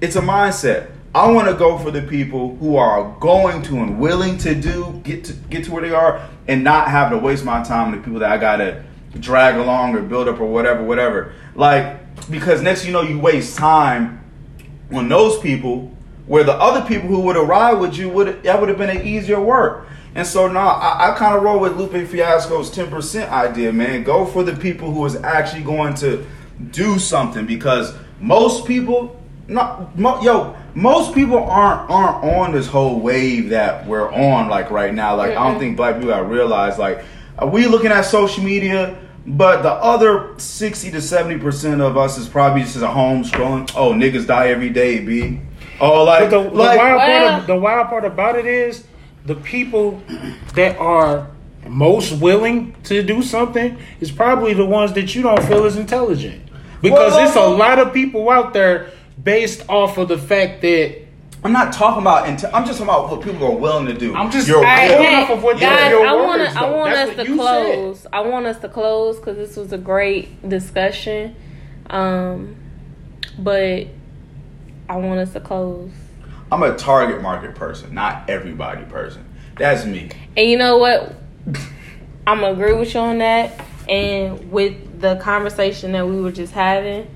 [0.02, 0.92] it's a mindset.
[1.14, 5.02] I want to go for the people who are going to and willing to do
[5.04, 7.92] get to get to where they are and not have to waste my time on
[7.94, 8.84] the people that I gotta
[9.20, 11.34] drag along or build up or whatever, whatever.
[11.56, 14.22] Like because next you know you waste time
[14.92, 15.92] on those people
[16.28, 19.08] where the other people who would have with you would that would have been an
[19.08, 19.88] easier work.
[20.16, 24.03] And so now I, I kind of roll with Lupe Fiasco's ten percent idea, man.
[24.03, 26.26] Go for the people who is actually going to
[26.72, 32.99] do something because most people, not mo, yo, most people aren't aren't on this whole
[33.01, 35.16] wave that we're on like right now.
[35.18, 37.03] Like I don't think black people have realized like
[37.38, 38.97] are we looking at social media.
[39.28, 43.70] But the other sixty to seventy percent of us is probably just at home scrolling.
[43.76, 45.41] Oh, niggas die every day, b.
[45.82, 48.86] Oh, like, But the, the wild Well- part of, the wild part about it is
[49.26, 50.02] the people
[50.54, 51.28] that are
[51.68, 56.42] most willing to do something is probably the ones that you don't feel is intelligent.
[56.82, 58.92] Because Well, it's a lot of people out there
[59.24, 61.02] based off of the fact that
[61.44, 62.26] I'm not talking about.
[62.26, 64.16] Inte- I'm just talking about what people are willing to do.
[64.16, 64.98] I'm just- Your I- will.
[64.98, 66.60] Going off of what guys, your I want to.
[66.60, 67.74] I want That's us to you said.
[67.76, 68.08] close.
[68.14, 71.36] I want us to close because this was a great discussion.
[71.90, 72.56] Um,
[73.38, 73.88] but
[74.90, 75.92] I want us to close.
[76.56, 79.26] I'm a target market person, not everybody person.
[79.58, 80.10] That's me.
[80.38, 81.14] And you know what?
[82.26, 83.60] I'm gonna agree with you on that.
[83.89, 87.14] And with the conversation that we were just having,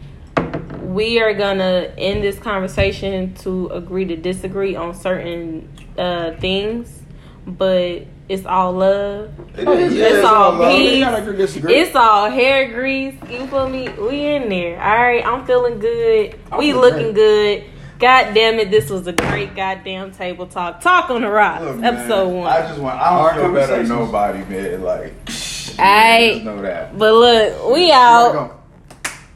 [0.84, 7.02] we are gonna end this conversation to agree to disagree on certain uh, things,
[7.48, 9.32] but it's all love.
[9.58, 10.74] It's- It's it's all love.
[10.74, 11.64] We peace.
[11.66, 13.16] It's all hair grease.
[13.30, 13.88] You feel me?
[13.88, 14.82] We in there.
[14.84, 15.26] All right.
[15.26, 16.38] I'm feeling good.
[16.52, 17.64] I we looking great.
[17.64, 17.64] good.
[18.00, 18.72] God damn it!
[18.72, 20.80] This was a great goddamn table talk.
[20.80, 22.48] Talk on the rocks, Look, man, episode one.
[22.48, 22.98] I just want.
[22.98, 24.82] I don't Hard feel better than nobody, man.
[24.82, 26.34] Like, Aight.
[26.34, 26.98] just know that.
[26.98, 28.64] But look, we out.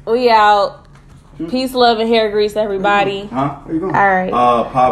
[0.07, 0.87] We out.
[1.49, 3.25] Peace, love, and hair grease, everybody.
[3.25, 3.55] Huh?
[3.63, 3.95] Where you going?
[3.95, 4.31] All right.
[4.31, 4.91] Uh, pop.